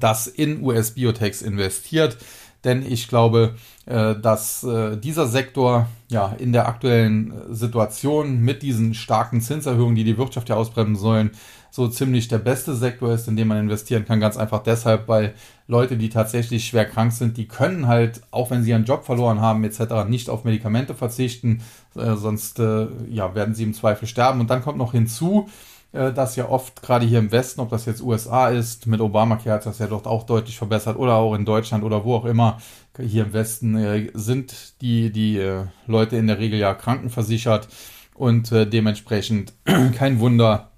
das 0.00 0.26
in 0.26 0.62
US-Biotechs 0.62 1.42
investiert. 1.42 2.16
Denn 2.64 2.84
ich 2.84 3.06
glaube, 3.06 3.54
äh, 3.86 4.16
dass 4.16 4.64
äh, 4.64 4.96
dieser 4.96 5.26
Sektor 5.26 5.88
ja 6.08 6.34
in 6.38 6.52
der 6.52 6.66
aktuellen 6.66 7.30
äh, 7.30 7.54
Situation 7.54 8.40
mit 8.40 8.62
diesen 8.62 8.94
starken 8.94 9.40
Zinserhöhungen, 9.40 9.94
die 9.94 10.04
die 10.04 10.18
Wirtschaft 10.18 10.48
ja 10.48 10.56
ausbremsen 10.56 10.96
sollen, 10.96 11.30
so 11.76 11.88
ziemlich 11.88 12.26
der 12.26 12.38
beste 12.38 12.74
Sektor 12.74 13.12
ist, 13.12 13.28
in 13.28 13.36
dem 13.36 13.48
man 13.48 13.58
investieren 13.58 14.06
kann. 14.06 14.18
Ganz 14.18 14.38
einfach 14.38 14.62
deshalb, 14.62 15.08
weil 15.08 15.34
Leute, 15.68 15.98
die 15.98 16.08
tatsächlich 16.08 16.64
schwer 16.64 16.86
krank 16.86 17.12
sind, 17.12 17.36
die 17.36 17.46
können 17.46 17.86
halt, 17.86 18.22
auch 18.30 18.50
wenn 18.50 18.62
sie 18.62 18.70
ihren 18.70 18.86
Job 18.86 19.04
verloren 19.04 19.42
haben 19.42 19.62
etc., 19.62 20.08
nicht 20.08 20.30
auf 20.30 20.44
Medikamente 20.44 20.94
verzichten, 20.94 21.60
äh, 21.94 22.16
sonst 22.16 22.58
äh, 22.58 22.86
ja, 23.10 23.34
werden 23.34 23.54
sie 23.54 23.62
im 23.62 23.74
Zweifel 23.74 24.08
sterben. 24.08 24.40
Und 24.40 24.48
dann 24.48 24.62
kommt 24.62 24.78
noch 24.78 24.92
hinzu, 24.92 25.48
äh, 25.92 26.14
dass 26.14 26.34
ja 26.34 26.48
oft 26.48 26.80
gerade 26.80 27.04
hier 27.04 27.18
im 27.18 27.30
Westen, 27.30 27.60
ob 27.60 27.68
das 27.68 27.84
jetzt 27.84 28.02
USA 28.02 28.48
ist, 28.48 28.86
mit 28.86 29.02
Obamacare 29.02 29.56
hat 29.56 29.66
das 29.66 29.78
ja 29.78 29.86
dort 29.86 30.06
auch 30.06 30.24
deutlich 30.24 30.56
verbessert 30.56 30.96
oder 30.96 31.16
auch 31.16 31.34
in 31.34 31.44
Deutschland 31.44 31.84
oder 31.84 32.06
wo 32.06 32.14
auch 32.14 32.24
immer, 32.24 32.56
hier 32.98 33.26
im 33.26 33.34
Westen 33.34 33.76
äh, 33.76 34.10
sind 34.14 34.80
die, 34.80 35.12
die 35.12 35.36
äh, 35.36 35.64
Leute 35.86 36.16
in 36.16 36.26
der 36.26 36.38
Regel 36.38 36.58
ja 36.58 36.72
krankenversichert 36.72 37.68
und 38.14 38.50
dementsprechend 38.50 39.52
kein 39.94 40.20
Wunder, 40.20 40.70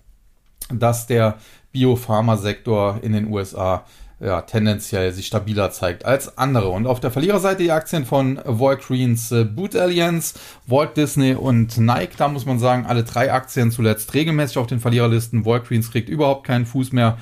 dass 0.73 1.07
der 1.07 1.39
Biopharmasektor 1.73 2.99
in 3.03 3.13
den 3.13 3.33
USA 3.33 3.85
ja, 4.21 4.43
tendenziell 4.43 5.13
sich 5.13 5.27
stabiler 5.27 5.71
zeigt 5.71 6.05
als 6.05 6.39
andere. 6.39 6.71
Und 6.71 6.87
auf 6.87 6.99
der 6.99 7.11
Verliererseite 7.11 7.63
die 7.63 7.71
Aktien 7.71 8.05
von 8.05 8.41
Walgreens 8.45 9.31
äh, 9.31 9.45
Boot 9.45 9.77
Alliance, 9.77 10.35
Walt 10.67 10.97
Disney 10.97 11.35
und 11.35 11.79
Nike. 11.79 12.17
Da 12.17 12.29
muss 12.29 12.45
man 12.45 12.59
sagen, 12.59 12.87
alle 12.87 13.05
drei 13.05 13.33
Aktien 13.33 13.71
zuletzt 13.71 14.15
regelmäßig 14.15 14.59
auf 14.59 14.67
den 14.67 14.81
Verliererlisten. 14.81 15.45
Walgreens 15.45 15.93
kriegt 15.93 16.09
überhaupt 16.09 16.45
keinen 16.45 16.67
Fuß 16.67 16.93
mehr 16.93 17.19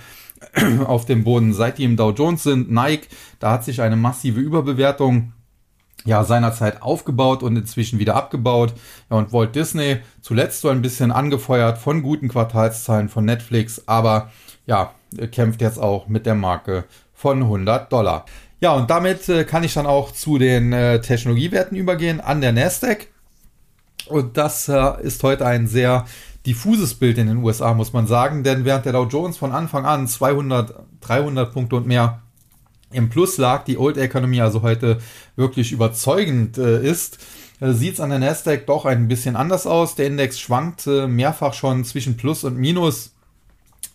auf 0.87 1.05
dem 1.05 1.25
Boden, 1.25 1.53
seit 1.53 1.79
die 1.79 1.85
im 1.85 1.97
Dow 1.97 2.13
Jones 2.13 2.43
sind. 2.43 2.71
Nike, 2.71 3.09
da 3.41 3.53
hat 3.53 3.65
sich 3.65 3.83
eine 3.83 3.97
massive 3.97 4.41
Überbewertung 4.41 5.33
ja, 6.07 6.25
seinerzeit 6.25 6.83
aufgebaut 6.83 7.42
und 7.42 7.57
inzwischen 7.57 7.99
wieder 7.99 8.14
abgebaut. 8.14 8.73
Ja, 9.11 9.16
und 9.16 9.33
Walt 9.33 9.55
Disney 9.55 9.99
zuletzt 10.23 10.62
so 10.62 10.69
ein 10.69 10.83
bisschen 10.83 11.12
angefeuert 11.12 11.79
von 11.79 12.03
guten 12.03 12.29
Quartalszahlen 12.29 13.09
von 13.09 13.25
Netflix, 13.25 13.83
aber 13.87 14.31
ja, 14.66 14.92
kämpft 15.31 15.61
jetzt 15.61 15.79
auch 15.79 16.09
mit 16.09 16.27
der 16.27 16.35
Marke 16.35 16.85
von 17.12 17.42
100 17.42 17.92
Dollar. 17.92 18.25
Ja, 18.61 18.73
und 18.73 18.88
damit 18.88 19.29
äh, 19.29 19.45
kann 19.45 19.64
ich 19.64 19.75
dann 19.75 19.87
auch 19.87 20.12
zu 20.12 20.38
den 20.38 20.73
äh, 20.73 21.01
Technologiewerten 21.01 21.77
übergehen 21.77 22.21
an 22.21 22.40
der 22.40 22.53
Nasdaq. 22.53 23.09
Und 24.07 24.37
das 24.37 24.69
äh, 24.69 25.03
ist 25.03 25.23
heute 25.23 25.45
ein 25.45 25.66
sehr 25.66 26.07
diffuses 26.47 26.95
Bild 26.95 27.19
in 27.19 27.27
den 27.27 27.38
USA, 27.38 27.75
muss 27.75 27.92
man 27.92 28.07
sagen, 28.07 28.45
denn 28.45 28.64
während 28.64 28.87
der 28.87 28.92
Dow 28.92 29.05
Jones 29.05 29.37
von 29.37 29.53
Anfang 29.53 29.85
an 29.85 30.07
200, 30.07 30.75
300 31.01 31.53
Punkte 31.53 31.77
und 31.77 31.87
mehr 31.87 32.23
im 32.92 33.09
Plus 33.09 33.37
lag, 33.38 33.64
die 33.64 33.79
Old 33.79 33.96
Economy 33.96 34.40
also 34.40 34.62
heute 34.62 34.99
wirklich 35.35 35.72
überzeugend 35.72 36.59
äh, 36.59 36.83
ist, 36.83 37.18
äh, 37.61 37.72
sieht 37.72 37.94
es 37.94 38.01
an 38.01 38.11
der 38.11 38.18
Nasdaq 38.18 38.66
doch 38.66 38.85
ein 38.85 39.09
bisschen 39.09 39.37
anders 39.37 39.66
aus. 39.66 39.94
Der 39.94 40.07
Index 40.07 40.38
schwankt 40.38 40.87
äh, 40.87 41.07
mehrfach 41.07 41.55
schon 41.55 41.85
zwischen 41.85 42.16
Plus 42.16 42.44
und 42.44 42.57
Minus 42.57 43.12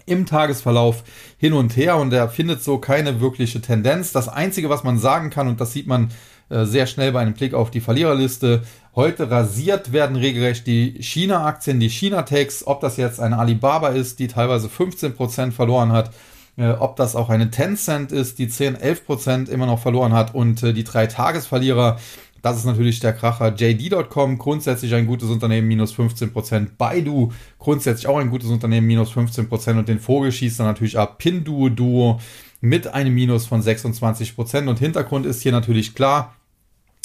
im 0.05 0.25
Tagesverlauf 0.25 1.03
hin 1.37 1.53
und 1.53 1.77
her 1.77 1.97
und 1.97 2.11
er 2.11 2.27
findet 2.29 2.63
so 2.63 2.79
keine 2.79 3.21
wirkliche 3.21 3.61
Tendenz. 3.61 4.11
Das 4.11 4.27
Einzige, 4.27 4.69
was 4.69 4.83
man 4.83 4.97
sagen 4.97 5.29
kann, 5.29 5.47
und 5.47 5.61
das 5.61 5.73
sieht 5.73 5.87
man 5.87 6.11
äh, 6.49 6.65
sehr 6.65 6.87
schnell 6.87 7.11
bei 7.11 7.21
einem 7.21 7.33
Blick 7.33 7.53
auf 7.53 7.71
die 7.71 7.81
Verliererliste, 7.81 8.63
heute 8.95 9.29
rasiert 9.31 9.93
werden 9.93 10.15
regelrecht 10.15 10.67
die 10.67 11.01
China-Aktien, 11.01 11.79
die 11.79 11.89
China-Techs, 11.89 12.67
ob 12.67 12.81
das 12.81 12.97
jetzt 12.97 13.19
eine 13.19 13.37
Alibaba 13.37 13.89
ist, 13.89 14.19
die 14.19 14.27
teilweise 14.27 14.67
15% 14.67 15.51
verloren 15.51 15.91
hat, 15.91 16.11
äh, 16.57 16.71
ob 16.71 16.95
das 16.95 17.15
auch 17.15 17.29
eine 17.29 17.51
Tencent 17.51 18.11
ist, 18.11 18.39
die 18.39 18.49
10, 18.49 18.75
11 18.75 19.05
Prozent 19.05 19.49
immer 19.49 19.65
noch 19.65 19.79
verloren 19.79 20.13
hat 20.13 20.35
und 20.35 20.61
äh, 20.63 20.73
die 20.73 20.83
drei 20.83 21.07
Tagesverlierer, 21.07 21.97
Das 22.41 22.57
ist 22.57 22.65
natürlich 22.65 22.99
der 22.99 23.13
Kracher. 23.13 23.53
JD.com, 23.55 24.39
grundsätzlich 24.39 24.95
ein 24.95 25.05
gutes 25.05 25.29
Unternehmen, 25.29 25.67
minus 25.67 25.93
15%. 25.93 26.69
Baidu, 26.77 27.31
grundsätzlich 27.59 28.07
auch 28.07 28.17
ein 28.17 28.31
gutes 28.31 28.49
Unternehmen, 28.49 28.87
minus 28.87 29.11
15%. 29.11 29.77
Und 29.77 29.87
den 29.87 29.99
Vogel 29.99 30.31
schießt 30.31 30.59
dann 30.59 30.65
natürlich 30.67 30.97
ab. 30.97 31.19
Pinduo 31.19 31.69
Duo 31.69 32.19
mit 32.59 32.87
einem 32.87 33.13
Minus 33.13 33.45
von 33.45 33.61
26%. 33.61 34.67
Und 34.67 34.79
Hintergrund 34.79 35.25
ist 35.25 35.41
hier 35.43 35.51
natürlich 35.51 35.93
klar 35.93 36.35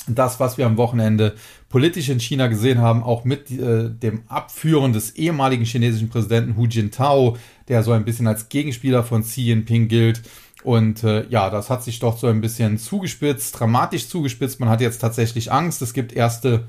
das, 0.08 0.40
was 0.40 0.58
wir 0.58 0.66
am 0.66 0.76
Wochenende 0.76 1.34
politisch 1.68 2.08
in 2.08 2.20
China 2.20 2.46
gesehen 2.46 2.80
haben, 2.80 3.02
auch 3.02 3.24
mit 3.24 3.50
äh, 3.50 3.90
dem 3.90 4.22
Abführen 4.28 4.92
des 4.92 5.16
ehemaligen 5.16 5.64
chinesischen 5.64 6.08
Präsidenten 6.08 6.56
Hu 6.56 6.66
Jintao, 6.66 7.36
der 7.68 7.82
so 7.82 7.92
ein 7.92 8.04
bisschen 8.04 8.26
als 8.26 8.48
Gegenspieler 8.48 9.02
von 9.02 9.22
Xi 9.22 9.42
Jinping 9.42 9.88
gilt. 9.88 10.22
Und 10.62 11.04
äh, 11.04 11.26
ja, 11.28 11.50
das 11.50 11.70
hat 11.70 11.84
sich 11.84 11.98
doch 11.98 12.18
so 12.18 12.26
ein 12.26 12.40
bisschen 12.40 12.78
zugespitzt, 12.78 13.58
dramatisch 13.58 14.08
zugespitzt. 14.08 14.58
Man 14.58 14.68
hat 14.68 14.80
jetzt 14.80 14.98
tatsächlich 14.98 15.52
Angst. 15.52 15.82
Es 15.82 15.92
gibt 15.92 16.12
erste 16.12 16.66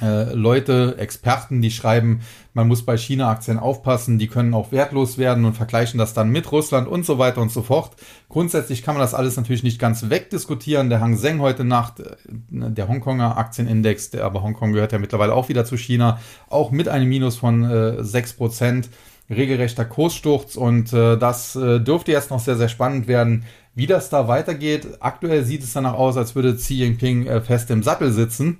Leute, 0.00 0.96
Experten, 0.98 1.62
die 1.62 1.70
schreiben, 1.70 2.20
man 2.52 2.66
muss 2.66 2.84
bei 2.84 2.96
China-Aktien 2.96 3.58
aufpassen, 3.58 4.18
die 4.18 4.26
können 4.26 4.52
auch 4.52 4.72
wertlos 4.72 5.18
werden 5.18 5.44
und 5.44 5.54
vergleichen 5.54 5.98
das 5.98 6.14
dann 6.14 6.30
mit 6.30 6.50
Russland 6.50 6.88
und 6.88 7.06
so 7.06 7.18
weiter 7.18 7.40
und 7.40 7.52
so 7.52 7.62
fort. 7.62 7.92
Grundsätzlich 8.28 8.82
kann 8.82 8.94
man 8.94 9.02
das 9.02 9.14
alles 9.14 9.36
natürlich 9.36 9.62
nicht 9.62 9.78
ganz 9.78 10.10
wegdiskutieren. 10.10 10.90
Der 10.90 11.00
Hang 11.00 11.16
Seng 11.16 11.40
heute 11.40 11.64
Nacht, 11.64 12.00
äh, 12.00 12.16
der 12.50 12.88
Hongkonger 12.88 13.36
Aktienindex, 13.36 14.10
der 14.10 14.24
aber 14.24 14.42
Hongkong 14.42 14.72
gehört 14.72 14.92
ja 14.92 14.98
mittlerweile 14.98 15.32
auch 15.32 15.48
wieder 15.48 15.64
zu 15.64 15.76
China, 15.76 16.18
auch 16.48 16.72
mit 16.72 16.88
einem 16.88 17.08
Minus 17.08 17.36
von 17.36 17.62
äh, 17.64 18.00
6%, 18.00 18.86
regelrechter 19.30 19.84
Kurssturz 19.84 20.56
und 20.56 20.92
äh, 20.92 21.16
das 21.16 21.56
äh, 21.56 21.80
dürfte 21.80 22.12
jetzt 22.12 22.30
noch 22.30 22.40
sehr, 22.40 22.56
sehr 22.56 22.68
spannend 22.68 23.06
werden, 23.06 23.44
wie 23.74 23.86
das 23.86 24.10
da 24.10 24.28
weitergeht. 24.28 24.86
Aktuell 25.00 25.44
sieht 25.44 25.62
es 25.62 25.72
danach 25.72 25.94
aus, 25.94 26.16
als 26.16 26.34
würde 26.34 26.54
Xi 26.54 26.74
Jinping 26.74 27.26
äh, 27.26 27.40
fest 27.40 27.70
im 27.70 27.82
Sattel 27.82 28.12
sitzen 28.12 28.58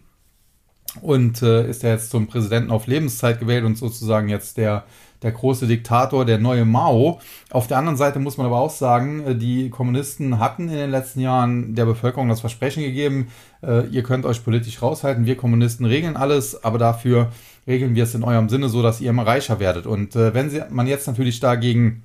und 1.00 1.42
äh, 1.42 1.68
ist 1.68 1.82
ja 1.82 1.90
jetzt 1.90 2.10
zum 2.10 2.26
Präsidenten 2.26 2.70
auf 2.70 2.86
Lebenszeit 2.86 3.40
gewählt 3.40 3.64
und 3.64 3.76
sozusagen 3.76 4.28
jetzt 4.28 4.56
der, 4.56 4.84
der 5.22 5.32
große 5.32 5.66
Diktator, 5.66 6.24
der 6.24 6.38
neue 6.38 6.64
Mao. 6.64 7.20
Auf 7.50 7.66
der 7.66 7.78
anderen 7.78 7.96
Seite 7.96 8.18
muss 8.18 8.36
man 8.36 8.46
aber 8.46 8.58
auch 8.58 8.70
sagen, 8.70 9.26
äh, 9.26 9.34
die 9.34 9.70
Kommunisten 9.70 10.38
hatten 10.38 10.68
in 10.68 10.76
den 10.76 10.90
letzten 10.90 11.20
Jahren 11.20 11.74
der 11.74 11.86
Bevölkerung 11.86 12.28
das 12.28 12.40
Versprechen 12.40 12.82
gegeben, 12.82 13.28
äh, 13.62 13.86
ihr 13.88 14.02
könnt 14.02 14.26
euch 14.26 14.44
politisch 14.44 14.82
raushalten, 14.82 15.26
wir 15.26 15.36
Kommunisten 15.36 15.86
regeln 15.86 16.16
alles, 16.16 16.62
aber 16.64 16.78
dafür 16.78 17.30
regeln 17.66 17.94
wir 17.94 18.04
es 18.04 18.14
in 18.14 18.24
eurem 18.24 18.48
Sinne 18.48 18.68
so, 18.68 18.82
dass 18.82 19.00
ihr 19.00 19.10
immer 19.10 19.26
reicher 19.26 19.58
werdet. 19.58 19.86
Und 19.86 20.16
äh, 20.16 20.34
wenn 20.34 20.50
sie, 20.50 20.62
man 20.70 20.86
jetzt 20.86 21.06
natürlich 21.06 21.40
dagegen 21.40 22.04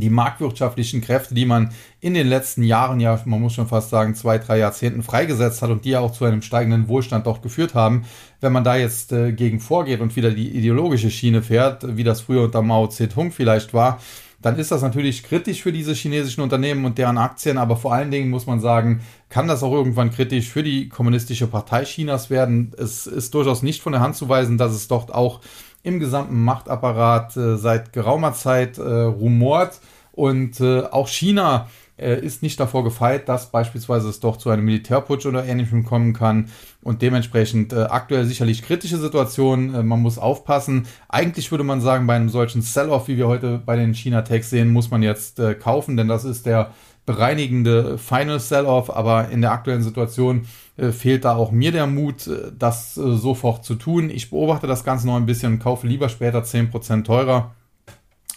die 0.00 0.10
marktwirtschaftlichen 0.10 1.00
Kräfte, 1.00 1.34
die 1.34 1.46
man 1.46 1.70
in 2.00 2.14
den 2.14 2.26
letzten 2.26 2.62
Jahren, 2.62 3.00
ja, 3.00 3.20
man 3.24 3.40
muss 3.40 3.54
schon 3.54 3.68
fast 3.68 3.90
sagen, 3.90 4.14
zwei, 4.14 4.38
drei 4.38 4.58
Jahrzehnten 4.58 5.02
freigesetzt 5.02 5.62
hat 5.62 5.70
und 5.70 5.84
die 5.84 5.90
ja 5.90 6.00
auch 6.00 6.12
zu 6.12 6.24
einem 6.24 6.42
steigenden 6.42 6.88
Wohlstand 6.88 7.26
doch 7.26 7.42
geführt 7.42 7.74
haben, 7.74 8.04
wenn 8.40 8.52
man 8.52 8.64
da 8.64 8.76
jetzt 8.76 9.12
äh, 9.12 9.32
gegen 9.32 9.60
vorgeht 9.60 10.00
und 10.00 10.16
wieder 10.16 10.30
die 10.30 10.50
ideologische 10.50 11.10
Schiene 11.10 11.42
fährt, 11.42 11.96
wie 11.96 12.04
das 12.04 12.20
früher 12.22 12.42
unter 12.42 12.62
Mao 12.62 12.86
Zedong 12.88 13.32
vielleicht 13.32 13.74
war, 13.74 14.00
dann 14.44 14.58
ist 14.58 14.70
das 14.70 14.82
natürlich 14.82 15.22
kritisch 15.22 15.62
für 15.62 15.72
diese 15.72 15.94
chinesischen 15.94 16.42
Unternehmen 16.42 16.84
und 16.84 16.98
deren 16.98 17.16
Aktien, 17.16 17.56
aber 17.56 17.78
vor 17.78 17.94
allen 17.94 18.10
Dingen 18.10 18.28
muss 18.28 18.46
man 18.46 18.60
sagen, 18.60 19.00
kann 19.30 19.48
das 19.48 19.62
auch 19.62 19.72
irgendwann 19.72 20.10
kritisch 20.10 20.50
für 20.50 20.62
die 20.62 20.90
kommunistische 20.90 21.46
Partei 21.46 21.84
Chinas 21.84 22.28
werden. 22.28 22.74
Es 22.76 23.06
ist 23.06 23.32
durchaus 23.32 23.62
nicht 23.62 23.80
von 23.80 23.92
der 23.92 24.02
Hand 24.02 24.16
zu 24.16 24.28
weisen, 24.28 24.58
dass 24.58 24.72
es 24.72 24.86
dort 24.86 25.14
auch 25.14 25.40
im 25.84 26.00
gesamten 26.00 26.42
Machtapparat 26.42 27.36
äh, 27.36 27.56
seit 27.56 27.92
geraumer 27.92 28.32
Zeit 28.32 28.78
äh, 28.78 28.82
rumort. 28.82 29.80
Und 30.10 30.60
äh, 30.60 30.82
auch 30.82 31.08
China 31.08 31.68
äh, 31.96 32.18
ist 32.20 32.42
nicht 32.42 32.58
davor 32.58 32.84
gefeit, 32.84 33.28
dass 33.28 33.50
beispielsweise 33.50 34.08
es 34.08 34.18
doch 34.18 34.36
zu 34.36 34.50
einem 34.50 34.64
Militärputsch 34.64 35.26
oder 35.26 35.44
ähnlichem 35.44 35.84
kommen 35.84 36.12
kann. 36.12 36.48
Und 36.82 37.02
dementsprechend 37.02 37.72
äh, 37.72 37.82
aktuell 37.82 38.24
sicherlich 38.24 38.62
kritische 38.62 38.98
Situation. 38.98 39.74
Äh, 39.74 39.82
man 39.82 40.00
muss 40.00 40.18
aufpassen. 40.18 40.86
Eigentlich 41.08 41.50
würde 41.50 41.64
man 41.64 41.80
sagen, 41.80 42.06
bei 42.06 42.16
einem 42.16 42.30
solchen 42.30 42.62
Sell-off, 42.62 43.06
wie 43.08 43.16
wir 43.16 43.28
heute 43.28 43.58
bei 43.64 43.76
den 43.76 43.94
China-Tags 43.94 44.50
sehen, 44.50 44.72
muss 44.72 44.90
man 44.90 45.02
jetzt 45.02 45.40
kaufen, 45.60 45.96
denn 45.96 46.08
das 46.08 46.24
ist 46.24 46.46
der 46.46 46.72
bereinigende 47.06 47.98
Final 47.98 48.40
Sell-off, 48.40 48.90
aber 48.90 49.28
in 49.28 49.42
der 49.42 49.52
aktuellen 49.52 49.82
Situation 49.82 50.46
äh, 50.76 50.90
fehlt 50.90 51.24
da 51.24 51.36
auch 51.36 51.50
mir 51.50 51.72
der 51.72 51.86
Mut, 51.86 52.26
äh, 52.26 52.50
das 52.58 52.96
äh, 52.96 53.16
sofort 53.16 53.64
zu 53.64 53.74
tun. 53.74 54.10
Ich 54.10 54.30
beobachte 54.30 54.66
das 54.66 54.84
Ganze 54.84 55.06
noch 55.06 55.16
ein 55.16 55.26
bisschen 55.26 55.54
und 55.54 55.58
kaufe 55.58 55.86
lieber 55.86 56.08
später 56.08 56.42
10% 56.42 57.04
teurer, 57.04 57.54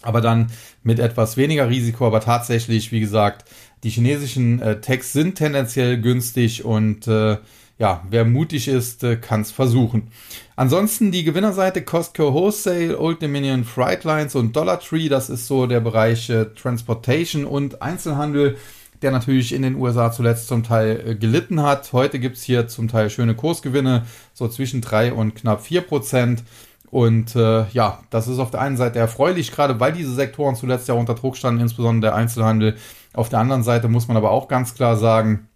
aber 0.01 0.21
dann 0.21 0.47
mit 0.83 0.99
etwas 0.99 1.37
weniger 1.37 1.69
Risiko. 1.69 2.05
Aber 2.05 2.19
tatsächlich, 2.19 2.91
wie 2.91 2.99
gesagt, 2.99 3.49
die 3.83 3.89
chinesischen 3.89 4.61
äh, 4.61 4.81
Techs 4.81 5.13
sind 5.13 5.35
tendenziell 5.35 6.01
günstig 6.01 6.65
und 6.65 7.07
äh, 7.07 7.37
ja, 7.77 8.03
wer 8.09 8.25
mutig 8.25 8.67
ist, 8.67 9.03
äh, 9.03 9.17
kann 9.17 9.41
es 9.41 9.51
versuchen. 9.51 10.09
Ansonsten 10.55 11.11
die 11.11 11.23
Gewinnerseite 11.23 11.83
Costco 11.83 12.33
Wholesale, 12.33 12.99
Old 12.99 13.21
Dominion 13.21 13.63
Freight 13.63 14.03
Lines 14.03 14.35
und 14.35 14.55
Dollar 14.55 14.79
Tree, 14.79 15.09
das 15.09 15.29
ist 15.29 15.47
so 15.47 15.67
der 15.67 15.79
Bereich 15.79 16.29
äh, 16.29 16.45
Transportation 16.45 17.45
und 17.45 17.81
Einzelhandel 17.81 18.57
der 19.01 19.11
natürlich 19.11 19.53
in 19.53 19.61
den 19.61 19.75
USA 19.75 20.11
zuletzt 20.11 20.47
zum 20.47 20.63
Teil 20.63 21.03
äh, 21.05 21.15
gelitten 21.15 21.61
hat. 21.61 21.93
Heute 21.93 22.19
gibt 22.19 22.37
es 22.37 22.43
hier 22.43 22.67
zum 22.67 22.87
Teil 22.87 23.09
schöne 23.09 23.35
Kursgewinne, 23.35 24.05
so 24.33 24.47
zwischen 24.47 24.81
3 24.81 25.13
und 25.13 25.35
knapp 25.35 25.61
4 25.61 25.81
Prozent. 25.81 26.43
Und 26.89 27.35
äh, 27.35 27.67
ja, 27.69 27.99
das 28.09 28.27
ist 28.27 28.39
auf 28.39 28.49
der 28.49 28.61
einen 28.61 28.77
Seite 28.77 28.99
erfreulich, 28.99 29.51
gerade 29.51 29.79
weil 29.79 29.91
diese 29.91 30.13
Sektoren 30.13 30.55
zuletzt 30.55 30.87
ja 30.87 30.93
unter 30.93 31.15
Druck 31.15 31.35
standen, 31.35 31.61
insbesondere 31.61 32.11
der 32.11 32.15
Einzelhandel. 32.15 32.77
Auf 33.13 33.29
der 33.29 33.39
anderen 33.39 33.63
Seite 33.63 33.87
muss 33.87 34.07
man 34.07 34.17
aber 34.17 34.31
auch 34.31 34.47
ganz 34.47 34.73
klar 34.73 34.95
sagen, 34.95 35.47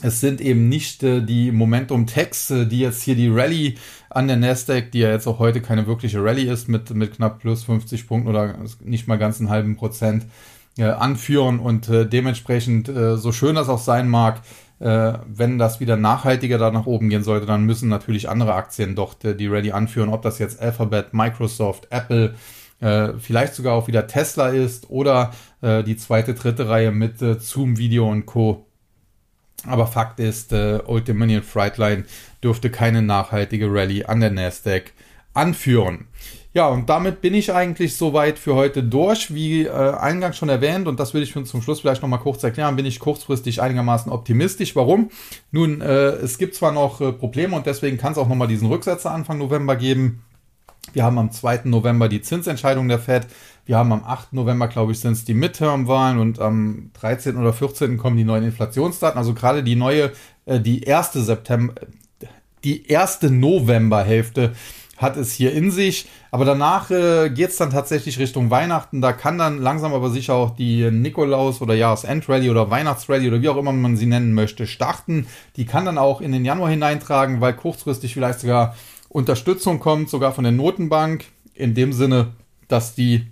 es 0.00 0.20
sind 0.20 0.40
eben 0.40 0.68
nicht 0.68 1.02
äh, 1.02 1.20
die 1.20 1.52
Momentum 1.52 2.06
Techs, 2.06 2.50
äh, 2.50 2.66
die 2.66 2.80
jetzt 2.80 3.02
hier 3.02 3.14
die 3.14 3.28
Rallye 3.28 3.74
an 4.10 4.28
der 4.28 4.36
Nasdaq, 4.36 4.90
die 4.92 5.00
ja 5.00 5.10
jetzt 5.10 5.26
auch 5.26 5.38
heute 5.38 5.60
keine 5.60 5.86
wirkliche 5.86 6.22
Rallye 6.22 6.48
ist, 6.48 6.68
mit, 6.68 6.94
mit 6.94 7.16
knapp 7.16 7.40
plus 7.40 7.64
50 7.64 8.06
Punkten 8.06 8.28
oder 8.28 8.56
nicht 8.82 9.06
mal 9.08 9.18
ganz 9.18 9.40
einen 9.40 9.50
halben 9.50 9.76
Prozent, 9.76 10.26
äh, 10.78 10.84
anführen 10.84 11.58
und 11.60 11.88
äh, 11.88 12.06
dementsprechend, 12.06 12.88
äh, 12.88 13.16
so 13.16 13.32
schön 13.32 13.56
das 13.56 13.68
auch 13.68 13.78
sein 13.78 14.08
mag, 14.08 14.40
äh, 14.80 15.12
wenn 15.26 15.58
das 15.58 15.80
wieder 15.80 15.96
nachhaltiger 15.96 16.58
da 16.58 16.70
nach 16.70 16.86
oben 16.86 17.10
gehen 17.10 17.22
sollte, 17.22 17.46
dann 17.46 17.64
müssen 17.64 17.88
natürlich 17.88 18.28
andere 18.28 18.54
Aktien 18.54 18.96
doch 18.96 19.14
die, 19.14 19.46
Ready 19.46 19.72
anführen, 19.72 20.08
ob 20.08 20.22
das 20.22 20.38
jetzt 20.38 20.60
Alphabet, 20.60 21.12
Microsoft, 21.12 21.88
Apple, 21.90 22.34
vielleicht 23.20 23.54
sogar 23.54 23.74
auch 23.74 23.86
wieder 23.86 24.08
Tesla 24.08 24.48
ist 24.48 24.90
oder 24.90 25.30
die 25.62 25.96
zweite, 25.96 26.34
dritte 26.34 26.68
Reihe 26.68 26.90
mit 26.90 27.20
Zoom 27.20 27.78
Video 27.78 28.10
und 28.10 28.26
Co. 28.26 28.66
Aber 29.66 29.86
Fakt 29.86 30.20
ist, 30.20 30.52
äh, 30.52 30.80
Old 30.86 31.08
Dominion 31.08 31.42
Frightline 31.42 32.04
dürfte 32.42 32.70
keine 32.70 33.02
nachhaltige 33.02 33.72
Rallye 33.72 34.04
an 34.04 34.20
der 34.20 34.30
Nasdaq 34.30 34.92
anführen. 35.34 36.08
Ja, 36.54 36.68
und 36.68 36.90
damit 36.90 37.22
bin 37.22 37.32
ich 37.32 37.54
eigentlich 37.54 37.96
soweit 37.96 38.38
für 38.38 38.54
heute 38.54 38.82
durch. 38.82 39.32
Wie 39.34 39.64
äh, 39.64 39.70
eingangs 39.70 40.36
schon 40.36 40.50
erwähnt, 40.50 40.86
und 40.86 41.00
das 41.00 41.14
will 41.14 41.22
ich 41.22 41.32
zum 41.32 41.62
Schluss 41.62 41.80
vielleicht 41.80 42.02
nochmal 42.02 42.18
kurz 42.18 42.42
erklären, 42.42 42.76
bin 42.76 42.84
ich 42.84 43.00
kurzfristig 43.00 43.62
einigermaßen 43.62 44.12
optimistisch. 44.12 44.76
Warum? 44.76 45.10
Nun, 45.50 45.80
äh, 45.80 46.10
es 46.10 46.36
gibt 46.36 46.54
zwar 46.54 46.72
noch 46.72 47.00
äh, 47.00 47.12
Probleme 47.12 47.56
und 47.56 47.64
deswegen 47.64 47.96
kann 47.96 48.12
es 48.12 48.18
auch 48.18 48.28
nochmal 48.28 48.48
diesen 48.48 48.68
Rücksetzer 48.68 49.12
Anfang 49.12 49.38
November 49.38 49.76
geben. 49.76 50.24
Wir 50.92 51.04
haben 51.04 51.18
am 51.18 51.30
2. 51.30 51.62
November 51.64 52.08
die 52.08 52.20
Zinsentscheidung 52.20 52.88
der 52.88 52.98
Fed. 52.98 53.26
Wir 53.64 53.76
haben 53.76 53.92
am 53.92 54.04
8. 54.04 54.32
November, 54.32 54.66
glaube 54.66 54.92
ich, 54.92 55.00
sind 55.00 55.12
es 55.12 55.24
die 55.24 55.34
Midterm-Wahlen 55.34 56.18
und 56.18 56.40
am 56.40 56.90
13. 56.94 57.36
oder 57.36 57.52
14. 57.52 57.96
kommen 57.96 58.16
die 58.16 58.24
neuen 58.24 58.44
Inflationsdaten. 58.44 59.18
Also 59.18 59.34
gerade 59.34 59.62
die 59.62 59.76
neue, 59.76 60.12
äh, 60.46 60.58
die 60.58 60.82
erste 60.82 61.22
September, 61.22 61.74
die 62.64 62.86
erste 62.88 63.30
Novemberhälfte 63.30 64.52
hat 64.96 65.16
es 65.16 65.32
hier 65.32 65.52
in 65.52 65.70
sich. 65.70 66.08
Aber 66.30 66.44
danach 66.44 66.90
äh, 66.90 67.30
geht 67.30 67.50
es 67.50 67.56
dann 67.56 67.70
tatsächlich 67.70 68.18
Richtung 68.18 68.50
Weihnachten. 68.50 69.00
Da 69.00 69.12
kann 69.12 69.38
dann 69.38 69.58
langsam 69.58 69.92
aber 69.94 70.10
sicher 70.10 70.34
auch 70.34 70.56
die 70.56 70.90
Nikolaus- 70.90 71.60
oder 71.60 71.74
Jahresendrallye 71.74 72.50
oder 72.50 72.70
Weihnachtsrallye 72.70 73.28
oder 73.28 73.42
wie 73.42 73.48
auch 73.48 73.56
immer 73.56 73.72
man 73.72 73.96
sie 73.96 74.06
nennen 74.06 74.32
möchte, 74.32 74.66
starten. 74.66 75.26
Die 75.56 75.66
kann 75.66 75.84
dann 75.84 75.98
auch 75.98 76.20
in 76.20 76.32
den 76.32 76.44
Januar 76.44 76.70
hineintragen, 76.70 77.40
weil 77.40 77.54
kurzfristig 77.54 78.14
vielleicht 78.14 78.40
sogar 78.40 78.76
Unterstützung 79.08 79.78
kommt, 79.78 80.08
sogar 80.08 80.32
von 80.32 80.44
der 80.44 80.52
Notenbank. 80.52 81.26
In 81.54 81.74
dem 81.74 81.92
Sinne, 81.92 82.28
dass 82.68 82.94
die 82.94 83.26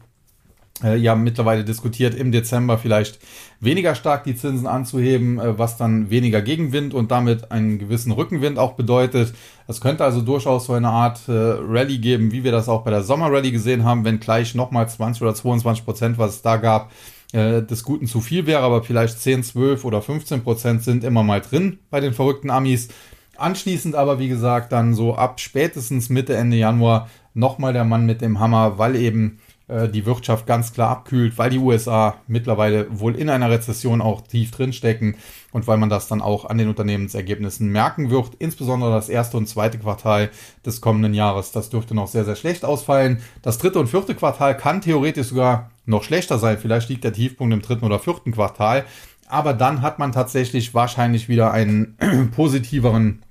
ja 0.82 1.14
mittlerweile 1.14 1.64
diskutiert, 1.64 2.14
im 2.14 2.32
Dezember 2.32 2.78
vielleicht 2.78 3.18
weniger 3.60 3.94
stark 3.94 4.24
die 4.24 4.34
Zinsen 4.34 4.66
anzuheben, 4.66 5.38
äh, 5.38 5.58
was 5.58 5.76
dann 5.76 6.10
weniger 6.10 6.42
Gegenwind 6.42 6.94
und 6.94 7.10
damit 7.10 7.52
einen 7.52 7.78
gewissen 7.78 8.12
Rückenwind 8.12 8.58
auch 8.58 8.72
bedeutet. 8.72 9.34
Es 9.68 9.80
könnte 9.80 10.04
also 10.04 10.22
durchaus 10.22 10.66
so 10.66 10.72
eine 10.72 10.88
Art 10.88 11.28
äh, 11.28 11.32
Rallye 11.32 11.98
geben, 11.98 12.32
wie 12.32 12.44
wir 12.44 12.52
das 12.52 12.68
auch 12.68 12.82
bei 12.82 12.90
der 12.90 13.02
Sommerrallye 13.02 13.52
gesehen 13.52 13.84
haben, 13.84 14.04
wenn 14.04 14.20
gleich 14.20 14.54
nochmal 14.54 14.88
20 14.88 15.22
oder 15.22 15.34
22 15.34 15.84
Prozent, 15.84 16.18
was 16.18 16.36
es 16.36 16.42
da 16.42 16.56
gab, 16.56 16.90
äh, 17.32 17.62
des 17.62 17.84
Guten 17.84 18.06
zu 18.06 18.20
viel 18.20 18.46
wäre, 18.46 18.62
aber 18.62 18.82
vielleicht 18.82 19.20
10, 19.20 19.42
12 19.44 19.84
oder 19.84 20.02
15 20.02 20.42
Prozent 20.42 20.82
sind 20.82 21.04
immer 21.04 21.22
mal 21.22 21.40
drin 21.40 21.78
bei 21.90 22.00
den 22.00 22.14
verrückten 22.14 22.50
Amis. 22.50 22.88
Anschließend 23.36 23.94
aber, 23.94 24.18
wie 24.18 24.28
gesagt, 24.28 24.72
dann 24.72 24.94
so 24.94 25.14
ab 25.14 25.40
spätestens 25.40 26.10
Mitte, 26.10 26.36
Ende 26.36 26.56
Januar 26.56 27.08
nochmal 27.32 27.72
der 27.72 27.84
Mann 27.84 28.04
mit 28.04 28.20
dem 28.20 28.38
Hammer, 28.38 28.78
weil 28.78 28.96
eben 28.96 29.38
äh, 29.38 29.49
die 29.88 30.06
Wirtschaft 30.06 30.46
ganz 30.46 30.72
klar 30.72 30.90
abkühlt, 30.90 31.38
weil 31.38 31.50
die 31.50 31.58
USA 31.58 32.16
mittlerweile 32.26 32.86
wohl 32.90 33.14
in 33.14 33.30
einer 33.30 33.50
Rezession 33.50 34.00
auch 34.00 34.22
tief 34.22 34.50
drinstecken 34.50 35.16
und 35.52 35.66
weil 35.66 35.78
man 35.78 35.88
das 35.88 36.08
dann 36.08 36.22
auch 36.22 36.44
an 36.44 36.58
den 36.58 36.68
Unternehmensergebnissen 36.68 37.68
merken 37.68 38.10
wird. 38.10 38.34
Insbesondere 38.38 38.90
das 38.90 39.08
erste 39.08 39.36
und 39.36 39.48
zweite 39.48 39.78
Quartal 39.78 40.30
des 40.64 40.80
kommenden 40.80 41.14
Jahres, 41.14 41.52
das 41.52 41.70
dürfte 41.70 41.94
noch 41.94 42.08
sehr, 42.08 42.24
sehr 42.24 42.36
schlecht 42.36 42.64
ausfallen. 42.64 43.20
Das 43.42 43.58
dritte 43.58 43.78
und 43.78 43.88
vierte 43.88 44.14
Quartal 44.14 44.56
kann 44.56 44.80
theoretisch 44.80 45.28
sogar 45.28 45.70
noch 45.86 46.02
schlechter 46.02 46.38
sein. 46.38 46.58
Vielleicht 46.58 46.88
liegt 46.88 47.04
der 47.04 47.12
Tiefpunkt 47.12 47.52
im 47.52 47.62
dritten 47.62 47.84
oder 47.84 47.98
vierten 47.98 48.32
Quartal. 48.32 48.84
Aber 49.28 49.54
dann 49.54 49.82
hat 49.82 49.98
man 49.98 50.12
tatsächlich 50.12 50.74
wahrscheinlich 50.74 51.28
wieder 51.28 51.52
einen 51.52 51.96
positiveren 52.34 53.22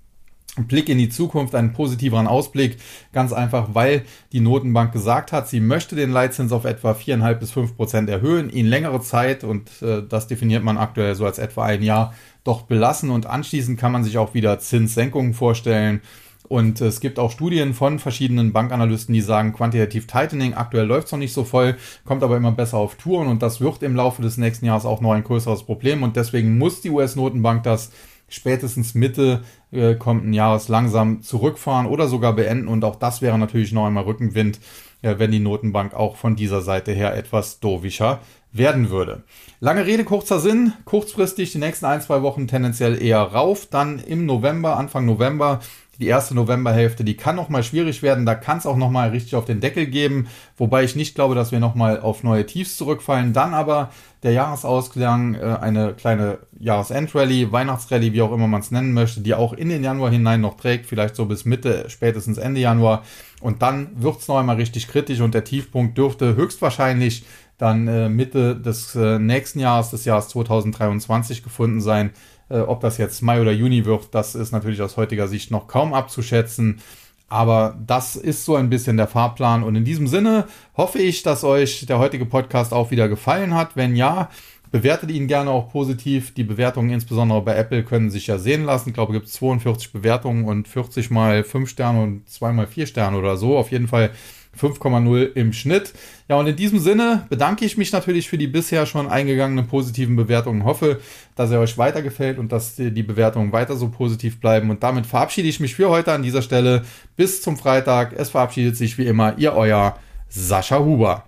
Blick 0.67 0.89
in 0.89 0.97
die 0.97 1.09
Zukunft, 1.09 1.55
einen 1.55 1.73
positiveren 1.73 2.27
Ausblick. 2.27 2.77
Ganz 3.13 3.33
einfach, 3.33 3.69
weil 3.73 4.03
die 4.31 4.39
Notenbank 4.39 4.91
gesagt 4.91 5.31
hat, 5.31 5.47
sie 5.47 5.59
möchte 5.59 5.95
den 5.95 6.11
Leitzins 6.11 6.51
auf 6.51 6.65
etwa 6.65 6.91
4,5 6.91 7.33
bis 7.35 7.51
5 7.51 7.75
Prozent 7.75 8.09
erhöhen, 8.09 8.49
ihn 8.49 8.67
längere 8.67 9.01
Zeit, 9.01 9.43
und 9.43 9.69
äh, 9.81 10.03
das 10.07 10.27
definiert 10.27 10.63
man 10.63 10.77
aktuell 10.77 11.15
so 11.15 11.25
als 11.25 11.39
etwa 11.39 11.65
ein 11.65 11.83
Jahr, 11.83 12.13
doch 12.43 12.63
belassen. 12.63 13.09
Und 13.09 13.25
anschließend 13.25 13.79
kann 13.79 13.91
man 13.91 14.03
sich 14.03 14.17
auch 14.17 14.33
wieder 14.33 14.59
Zinssenkungen 14.59 15.33
vorstellen. 15.33 16.01
Und 16.49 16.81
es 16.81 16.99
gibt 16.99 17.19
auch 17.19 17.31
Studien 17.31 17.75
von 17.75 17.99
verschiedenen 17.99 18.53
Bankanalysten, 18.53 19.13
die 19.13 19.21
sagen, 19.21 19.53
Quantitative 19.53 20.07
Tightening, 20.07 20.55
aktuell 20.55 20.87
läuft 20.87 21.05
es 21.05 21.11
noch 21.11 21.19
nicht 21.19 21.31
so 21.31 21.43
voll, 21.43 21.77
kommt 22.05 22.23
aber 22.23 22.37
immer 22.37 22.51
besser 22.51 22.77
auf 22.77 22.95
Touren 22.95 23.27
und 23.27 23.43
das 23.43 23.61
wird 23.61 23.83
im 23.83 23.95
Laufe 23.95 24.23
des 24.23 24.37
nächsten 24.37 24.65
Jahres 24.65 24.83
auch 24.83 24.99
noch 24.99 25.11
ein 25.11 25.23
größeres 25.23 25.63
Problem. 25.63 26.01
Und 26.01 26.15
deswegen 26.15 26.57
muss 26.57 26.81
die 26.81 26.89
US-Notenbank 26.89 27.61
das 27.61 27.91
spätestens 28.29 28.95
Mitte 28.95 29.43
äh, 29.71 29.95
kommenden 29.95 30.33
Jahres 30.33 30.67
langsam 30.67 31.21
zurückfahren 31.21 31.87
oder 31.87 32.07
sogar 32.07 32.33
beenden. 32.33 32.67
Und 32.67 32.83
auch 32.83 32.95
das 32.95 33.21
wäre 33.21 33.37
natürlich 33.37 33.71
noch 33.71 33.85
einmal 33.85 34.03
Rückenwind, 34.05 34.59
äh, 35.01 35.15
wenn 35.17 35.31
die 35.31 35.39
Notenbank 35.39 35.93
auch 35.93 36.15
von 36.15 36.35
dieser 36.35 36.61
Seite 36.61 36.91
her 36.91 37.15
etwas 37.15 37.59
dovischer 37.59 38.19
werden 38.51 38.89
würde. 38.89 39.23
Lange 39.59 39.85
Rede, 39.85 40.03
kurzer 40.03 40.39
Sinn. 40.39 40.73
Kurzfristig 40.85 41.51
die 41.51 41.59
nächsten 41.59 41.85
ein, 41.85 42.01
zwei 42.01 42.21
Wochen 42.21 42.47
tendenziell 42.47 43.01
eher 43.01 43.21
rauf. 43.21 43.67
Dann 43.69 43.99
im 43.99 44.25
November, 44.25 44.77
Anfang 44.77 45.05
November, 45.05 45.59
die 45.99 46.07
erste 46.07 46.33
Novemberhälfte, 46.33 47.03
die 47.03 47.17
kann 47.17 47.35
noch 47.35 47.49
mal 47.49 47.63
schwierig 47.63 48.01
werden. 48.01 48.25
Da 48.25 48.35
kann 48.35 48.57
es 48.57 48.65
auch 48.65 48.77
noch 48.77 48.89
mal 48.89 49.09
richtig 49.09 49.35
auf 49.35 49.45
den 49.45 49.59
Deckel 49.59 49.85
geben. 49.85 50.27
Wobei 50.57 50.83
ich 50.83 50.95
nicht 50.95 51.13
glaube, 51.13 51.35
dass 51.35 51.51
wir 51.51 51.59
noch 51.59 51.75
mal 51.75 51.99
auf 51.99 52.23
neue 52.23 52.45
Tiefs 52.45 52.77
zurückfallen. 52.77 53.33
Dann 53.33 53.53
aber 53.53 53.91
der 54.23 54.31
Jahresausklang, 54.31 55.35
äh, 55.35 55.57
eine 55.59 55.93
kleine 55.93 56.39
Jahresendrallye, 56.59 57.51
Weihnachtsrallye, 57.51 58.13
wie 58.13 58.21
auch 58.21 58.31
immer 58.31 58.47
man 58.47 58.61
es 58.61 58.71
nennen 58.71 58.93
möchte, 58.93 59.21
die 59.21 59.33
auch 59.33 59.53
in 59.53 59.69
den 59.69 59.83
Januar 59.83 60.11
hinein 60.11 60.41
noch 60.41 60.57
trägt, 60.57 60.85
vielleicht 60.85 61.15
so 61.15 61.25
bis 61.25 61.45
Mitte, 61.45 61.85
spätestens 61.89 62.37
Ende 62.37 62.61
Januar. 62.61 63.03
Und 63.41 63.61
dann 63.61 63.89
wird 63.95 64.19
es 64.19 64.27
noch 64.27 64.37
einmal 64.37 64.55
richtig 64.55 64.87
kritisch 64.87 65.21
und 65.21 65.33
der 65.33 65.43
Tiefpunkt 65.43 65.97
dürfte 65.97 66.35
höchstwahrscheinlich 66.35 67.25
dann 67.57 67.87
äh, 67.87 68.09
Mitte 68.09 68.55
des 68.55 68.95
äh, 68.95 69.19
nächsten 69.19 69.59
Jahres, 69.59 69.91
des 69.91 70.05
Jahres 70.05 70.29
2023 70.29 71.43
gefunden 71.43 71.81
sein. 71.81 72.11
Äh, 72.49 72.59
ob 72.59 72.81
das 72.81 72.97
jetzt 72.97 73.21
Mai 73.21 73.41
oder 73.41 73.51
Juni 73.51 73.85
wird, 73.85 74.09
das 74.11 74.35
ist 74.35 74.51
natürlich 74.51 74.81
aus 74.81 74.97
heutiger 74.97 75.27
Sicht 75.27 75.51
noch 75.51 75.67
kaum 75.67 75.93
abzuschätzen. 75.93 76.81
Aber 77.29 77.77
das 77.85 78.15
ist 78.15 78.43
so 78.43 78.55
ein 78.55 78.69
bisschen 78.69 78.97
der 78.97 79.07
Fahrplan. 79.07 79.63
Und 79.63 79.75
in 79.75 79.85
diesem 79.85 80.07
Sinne 80.07 80.45
hoffe 80.75 80.97
ich, 80.99 81.21
dass 81.21 81.43
euch 81.43 81.85
der 81.85 81.99
heutige 81.99 82.25
Podcast 82.25 82.73
auch 82.73 82.89
wieder 82.89 83.07
gefallen 83.07 83.53
hat. 83.53 83.75
Wenn 83.75 83.95
ja, 83.95 84.29
bewertet 84.71 85.11
ihn 85.11 85.27
gerne 85.27 85.51
auch 85.51 85.71
positiv. 85.71 86.33
Die 86.33 86.43
Bewertungen 86.43 86.89
insbesondere 86.89 87.41
bei 87.41 87.55
Apple 87.55 87.83
können 87.83 88.09
sich 88.09 88.27
ja 88.27 88.37
sehen 88.37 88.65
lassen. 88.65 88.89
Ich 88.89 88.95
glaube, 88.95 89.13
es 89.13 89.19
gibt 89.19 89.29
42 89.29 89.91
Bewertungen 89.91 90.45
und 90.45 90.67
40 90.67 91.11
mal 91.11 91.43
5 91.43 91.69
Sterne 91.69 92.01
und 92.01 92.29
2 92.29 92.51
mal 92.51 92.67
4 92.67 92.87
Sterne 92.87 93.17
oder 93.17 93.37
so. 93.37 93.57
Auf 93.57 93.71
jeden 93.71 93.87
Fall 93.87 94.11
5,0 94.57 95.33
im 95.35 95.53
Schnitt. 95.53 95.93
Ja, 96.27 96.37
und 96.37 96.47
in 96.47 96.55
diesem 96.55 96.79
Sinne 96.79 97.25
bedanke 97.29 97.65
ich 97.65 97.77
mich 97.77 97.91
natürlich 97.91 98.29
für 98.29 98.37
die 98.37 98.47
bisher 98.47 98.85
schon 98.85 99.07
eingegangenen 99.07 99.67
positiven 99.67 100.15
Bewertungen. 100.15 100.63
Hoffe, 100.63 100.99
dass 101.35 101.51
er 101.51 101.59
euch 101.59 101.77
weitergefällt 101.77 102.39
und 102.39 102.51
dass 102.51 102.75
die 102.75 103.03
Bewertungen 103.03 103.51
weiter 103.51 103.75
so 103.75 103.89
positiv 103.89 104.39
bleiben. 104.39 104.69
Und 104.69 104.83
damit 104.83 105.05
verabschiede 105.05 105.47
ich 105.47 105.59
mich 105.59 105.75
für 105.75 105.89
heute 105.89 106.11
an 106.11 106.23
dieser 106.23 106.41
Stelle. 106.41 106.83
Bis 107.15 107.41
zum 107.41 107.57
Freitag. 107.57 108.13
Es 108.17 108.29
verabschiedet 108.29 108.75
sich 108.75 108.97
wie 108.97 109.05
immer 109.05 109.37
Ihr 109.37 109.53
euer 109.53 109.97
Sascha 110.29 110.79
Huber. 110.79 111.25